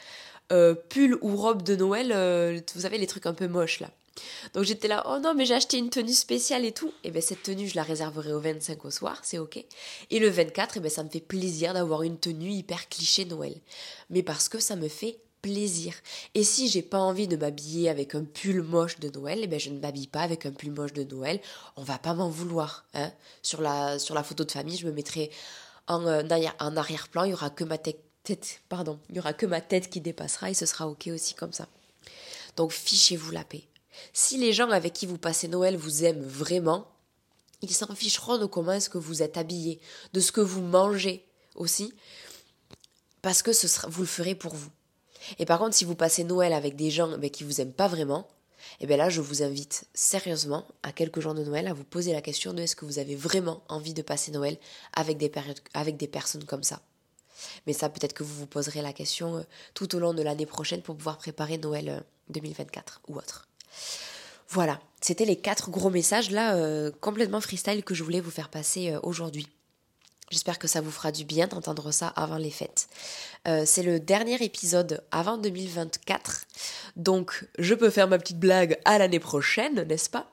euh, 0.51 0.75
pull 0.75 1.17
ou 1.21 1.35
robe 1.35 1.61
de 1.63 1.75
Noël, 1.75 2.11
euh, 2.13 2.59
vous 2.75 2.81
savez 2.81 2.97
les 2.97 3.07
trucs 3.07 3.25
un 3.25 3.33
peu 3.33 3.47
moches 3.47 3.79
là. 3.79 3.89
Donc 4.53 4.63
j'étais 4.63 4.87
là, 4.87 5.03
oh 5.07 5.19
non, 5.19 5.33
mais 5.33 5.45
j'ai 5.45 5.53
acheté 5.53 5.77
une 5.77 5.89
tenue 5.89 6.13
spéciale 6.13 6.65
et 6.65 6.71
tout. 6.71 6.89
Et 7.03 7.07
eh 7.07 7.11
bien 7.11 7.21
cette 7.21 7.43
tenue, 7.43 7.67
je 7.67 7.75
la 7.75 7.83
réserverai 7.83 8.33
au 8.33 8.39
25 8.39 8.85
au 8.85 8.91
soir, 8.91 9.19
c'est 9.23 9.37
ok. 9.37 9.63
Et 10.09 10.19
le 10.19 10.29
24, 10.29 10.77
et 10.77 10.79
bien 10.79 10.89
ça 10.89 11.03
me 11.03 11.09
fait 11.09 11.21
plaisir 11.21 11.73
d'avoir 11.73 12.03
une 12.03 12.17
tenue 12.17 12.51
hyper 12.51 12.89
cliché 12.89 13.25
Noël. 13.25 13.55
Mais 14.09 14.23
parce 14.23 14.49
que 14.49 14.59
ça 14.59 14.75
me 14.75 14.87
fait 14.87 15.19
plaisir. 15.41 15.93
Et 16.35 16.43
si 16.43 16.67
j'ai 16.67 16.81
pas 16.81 16.99
envie 16.99 17.27
de 17.27 17.35
m'habiller 17.35 17.89
avec 17.89 18.15
un 18.15 18.23
pull 18.23 18.61
moche 18.61 18.99
de 18.99 19.09
Noël, 19.09 19.39
eh 19.41 19.47
bien 19.47 19.57
je 19.57 19.69
ne 19.69 19.79
m'habille 19.79 20.07
pas 20.07 20.21
avec 20.21 20.45
un 20.45 20.51
pull 20.51 20.71
moche 20.71 20.93
de 20.93 21.03
Noël. 21.03 21.39
On 21.77 21.83
va 21.83 21.97
pas 21.97 22.13
m'en 22.13 22.29
vouloir. 22.29 22.85
Hein. 22.93 23.11
Sur, 23.41 23.61
la, 23.61 23.97
sur 23.97 24.13
la 24.13 24.23
photo 24.23 24.43
de 24.43 24.51
famille, 24.51 24.77
je 24.77 24.85
me 24.85 24.91
mettrai 24.91 25.31
en, 25.87 26.05
euh, 26.05 26.23
arrière-plan, 26.29 27.23
il 27.23 27.31
y 27.31 27.33
aura 27.33 27.49
que 27.49 27.63
ma 27.63 27.77
tête, 27.77 28.61
pardon, 28.69 28.99
il 29.09 29.15
y 29.15 29.19
aura 29.19 29.33
que 29.33 29.45
ma 29.45 29.61
tête 29.61 29.89
qui 29.89 29.99
dépassera 29.99 30.49
et 30.49 30.53
ce 30.53 30.65
sera 30.65 30.87
ok 30.87 31.09
aussi 31.13 31.33
comme 31.33 31.53
ça. 31.53 31.67
Donc 32.55 32.71
fichez-vous 32.71 33.31
la 33.31 33.43
paix. 33.43 33.63
Si 34.13 34.37
les 34.37 34.53
gens 34.53 34.69
avec 34.69 34.93
qui 34.93 35.05
vous 35.05 35.17
passez 35.17 35.47
Noël 35.47 35.77
vous 35.77 36.03
aiment 36.03 36.23
vraiment, 36.23 36.87
ils 37.61 37.73
s'en 37.73 37.93
ficheront 37.95 38.37
de 38.37 38.45
comment 38.45 38.73
est-ce 38.73 38.89
que 38.89 38.97
vous 38.97 39.21
êtes 39.21 39.37
habillé, 39.37 39.79
de 40.13 40.19
ce 40.19 40.31
que 40.31 40.41
vous 40.41 40.61
mangez 40.61 41.25
aussi, 41.55 41.93
parce 43.21 43.43
que 43.43 43.53
ce 43.53 43.67
vous 43.87 44.01
le 44.01 44.07
ferez 44.07 44.35
pour 44.35 44.55
vous. 44.55 44.71
Et 45.37 45.45
par 45.45 45.59
contre, 45.59 45.75
si 45.75 45.85
vous 45.85 45.95
passez 45.95 46.23
Noël 46.23 46.53
avec 46.53 46.75
des 46.75 46.89
gens 46.89 47.17
mais 47.17 47.29
qui 47.29 47.43
vous 47.43 47.61
aiment 47.61 47.73
pas 47.73 47.87
vraiment, 47.87 48.27
et 48.79 48.83
eh 48.83 48.87
bien 48.87 48.97
là, 48.97 49.09
je 49.09 49.21
vous 49.21 49.43
invite 49.43 49.85
sérieusement, 49.93 50.67
à 50.83 50.91
quelques 50.91 51.19
jours 51.19 51.33
de 51.33 51.43
Noël, 51.43 51.67
à 51.67 51.73
vous 51.73 51.83
poser 51.83 52.13
la 52.13 52.21
question 52.21 52.53
de 52.53 52.61
est-ce 52.61 52.75
que 52.75 52.85
vous 52.85 52.99
avez 52.99 53.15
vraiment 53.15 53.63
envie 53.69 53.93
de 53.93 54.01
passer 54.01 54.31
Noël 54.31 54.57
avec 54.93 55.17
des, 55.17 55.31
avec 55.73 55.97
des 55.97 56.07
personnes 56.07 56.45
comme 56.45 56.63
ça. 56.63 56.81
Mais 57.65 57.73
ça, 57.73 57.89
peut-être 57.89 58.13
que 58.13 58.23
vous 58.23 58.35
vous 58.35 58.47
poserez 58.47 58.81
la 58.81 58.93
question 58.93 59.37
euh, 59.37 59.43
tout 59.73 59.95
au 59.95 59.99
long 59.99 60.13
de 60.13 60.21
l'année 60.21 60.45
prochaine 60.45 60.81
pour 60.81 60.95
pouvoir 60.95 61.17
préparer 61.17 61.57
Noël 61.57 62.03
2024 62.29 63.01
euh, 63.09 63.11
ou 63.11 63.17
autre. 63.17 63.47
Voilà, 64.53 64.81
c'était 64.99 65.23
les 65.23 65.37
quatre 65.37 65.71
gros 65.71 65.89
messages 65.89 66.29
là, 66.29 66.55
euh, 66.55 66.91
complètement 66.99 67.39
freestyle 67.39 67.83
que 67.83 67.95
je 67.95 68.03
voulais 68.03 68.19
vous 68.19 68.31
faire 68.31 68.49
passer 68.49 68.91
euh, 68.91 68.99
aujourd'hui. 69.01 69.47
J'espère 70.29 70.59
que 70.59 70.67
ça 70.67 70.81
vous 70.81 70.91
fera 70.91 71.11
du 71.13 71.23
bien 71.23 71.47
d'entendre 71.47 71.91
ça 71.91 72.07
avant 72.09 72.37
les 72.37 72.51
fêtes. 72.51 72.87
Euh, 73.47 73.63
c'est 73.65 73.83
le 73.83 73.99
dernier 73.99 74.41
épisode 74.43 75.03
avant 75.11 75.37
2024, 75.37 76.45
donc 76.97 77.47
je 77.59 77.73
peux 77.73 77.89
faire 77.89 78.09
ma 78.09 78.17
petite 78.17 78.39
blague 78.39 78.77
à 78.83 78.97
l'année 78.97 79.19
prochaine, 79.19 79.83
n'est-ce 79.83 80.09
pas? 80.09 80.27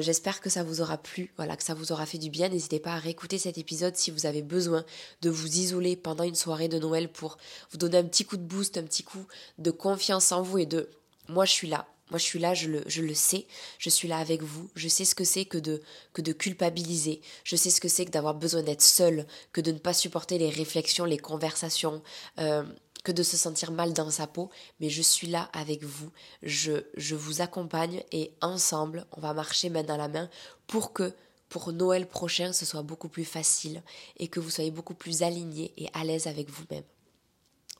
J'espère 0.00 0.40
que 0.40 0.48
ça 0.48 0.62
vous 0.62 0.80
aura 0.80 0.96
plu, 0.96 1.32
voilà, 1.36 1.56
que 1.56 1.62
ça 1.62 1.74
vous 1.74 1.92
aura 1.92 2.06
fait 2.06 2.16
du 2.16 2.30
bien. 2.30 2.48
N'hésitez 2.48 2.80
pas 2.80 2.94
à 2.94 2.98
réécouter 2.98 3.36
cet 3.36 3.58
épisode 3.58 3.96
si 3.96 4.10
vous 4.10 4.24
avez 4.24 4.40
besoin 4.40 4.82
de 5.20 5.28
vous 5.28 5.58
isoler 5.58 5.94
pendant 5.94 6.24
une 6.24 6.34
soirée 6.34 6.68
de 6.68 6.78
Noël 6.78 7.10
pour 7.10 7.36
vous 7.70 7.76
donner 7.76 7.98
un 7.98 8.04
petit 8.04 8.24
coup 8.24 8.38
de 8.38 8.42
boost, 8.42 8.78
un 8.78 8.84
petit 8.84 9.02
coup 9.02 9.26
de 9.58 9.70
confiance 9.70 10.32
en 10.32 10.40
vous 10.40 10.58
et 10.58 10.66
de 10.66 10.88
moi 11.28 11.44
je 11.44 11.52
suis 11.52 11.68
là, 11.68 11.86
moi, 12.10 12.18
je 12.18 12.24
suis 12.24 12.38
là, 12.38 12.52
je 12.52 12.68
le, 12.68 12.82
je 12.86 13.02
le 13.02 13.14
sais, 13.14 13.46
je 13.78 13.88
suis 13.88 14.08
là 14.08 14.18
avec 14.18 14.42
vous, 14.42 14.68
je 14.74 14.88
sais 14.88 15.06
ce 15.06 15.14
que 15.14 15.24
c'est 15.24 15.46
que 15.46 15.56
de, 15.56 15.82
que 16.12 16.20
de 16.20 16.32
culpabiliser, 16.32 17.22
je 17.44 17.56
sais 17.56 17.70
ce 17.70 17.80
que 17.80 17.88
c'est 17.88 18.04
que 18.04 18.10
d'avoir 18.10 18.34
besoin 18.34 18.62
d'être 18.62 18.82
seul, 18.82 19.26
que 19.52 19.62
de 19.62 19.72
ne 19.72 19.78
pas 19.78 19.94
supporter 19.94 20.36
les 20.36 20.50
réflexions, 20.50 21.06
les 21.06 21.18
conversations, 21.18 22.02
euh, 22.38 22.62
que 23.04 23.12
de 23.12 23.22
se 23.22 23.36
sentir 23.36 23.70
mal 23.70 23.92
dans 23.92 24.10
sa 24.10 24.26
peau, 24.26 24.50
mais 24.80 24.90
je 24.90 25.02
suis 25.02 25.26
là 25.26 25.50
avec 25.52 25.82
vous, 25.82 26.10
je, 26.42 26.84
je 26.96 27.14
vous 27.14 27.40
accompagne 27.40 28.02
et 28.12 28.32
ensemble, 28.42 29.06
on 29.12 29.20
va 29.20 29.32
marcher 29.32 29.70
main 29.70 29.82
dans 29.82 29.96
la 29.96 30.08
main 30.08 30.28
pour 30.66 30.92
que 30.92 31.12
pour 31.48 31.72
Noël 31.72 32.06
prochain, 32.06 32.52
ce 32.52 32.66
soit 32.66 32.82
beaucoup 32.82 33.08
plus 33.08 33.24
facile 33.24 33.82
et 34.18 34.28
que 34.28 34.40
vous 34.40 34.50
soyez 34.50 34.70
beaucoup 34.70 34.94
plus 34.94 35.22
alignés 35.22 35.72
et 35.76 35.88
à 35.92 36.02
l'aise 36.04 36.26
avec 36.26 36.50
vous-même. 36.50 36.84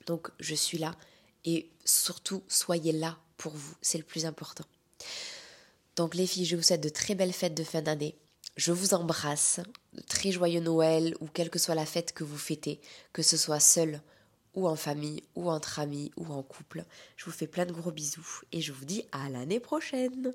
Donc, 0.05 0.29
je 0.39 0.55
suis 0.55 0.77
là 0.77 0.95
et 1.43 1.69
surtout, 1.83 2.43
soyez 2.47 2.91
là 2.91 3.17
pour 3.37 3.53
vous, 3.53 3.75
c'est 3.81 3.97
le 3.97 4.03
plus 4.03 4.25
important. 4.25 4.65
Donc 5.95 6.15
les 6.15 6.27
filles, 6.27 6.45
je 6.45 6.55
vous 6.55 6.63
souhaite 6.63 6.83
de 6.83 6.89
très 6.89 7.15
belles 7.15 7.33
fêtes 7.33 7.55
de 7.55 7.63
fin 7.63 7.81
d'année. 7.81 8.15
Je 8.57 8.71
vous 8.71 8.93
embrasse, 8.93 9.59
très 10.07 10.31
joyeux 10.31 10.61
Noël 10.61 11.15
ou 11.19 11.27
quelle 11.27 11.49
que 11.49 11.59
soit 11.59 11.75
la 11.75 11.85
fête 11.85 12.13
que 12.13 12.23
vous 12.23 12.37
fêtez, 12.37 12.79
que 13.11 13.21
ce 13.21 13.37
soit 13.37 13.59
seul 13.59 14.01
ou 14.53 14.67
en 14.67 14.75
famille 14.75 15.23
ou 15.35 15.49
entre 15.49 15.79
amis 15.79 16.11
ou 16.15 16.25
en 16.31 16.41
couple. 16.41 16.85
Je 17.17 17.25
vous 17.25 17.31
fais 17.31 17.47
plein 17.47 17.65
de 17.65 17.73
gros 17.73 17.91
bisous 17.91 18.41
et 18.51 18.61
je 18.61 18.71
vous 18.71 18.85
dis 18.85 19.03
à 19.11 19.29
l'année 19.29 19.59
prochaine. 19.59 20.33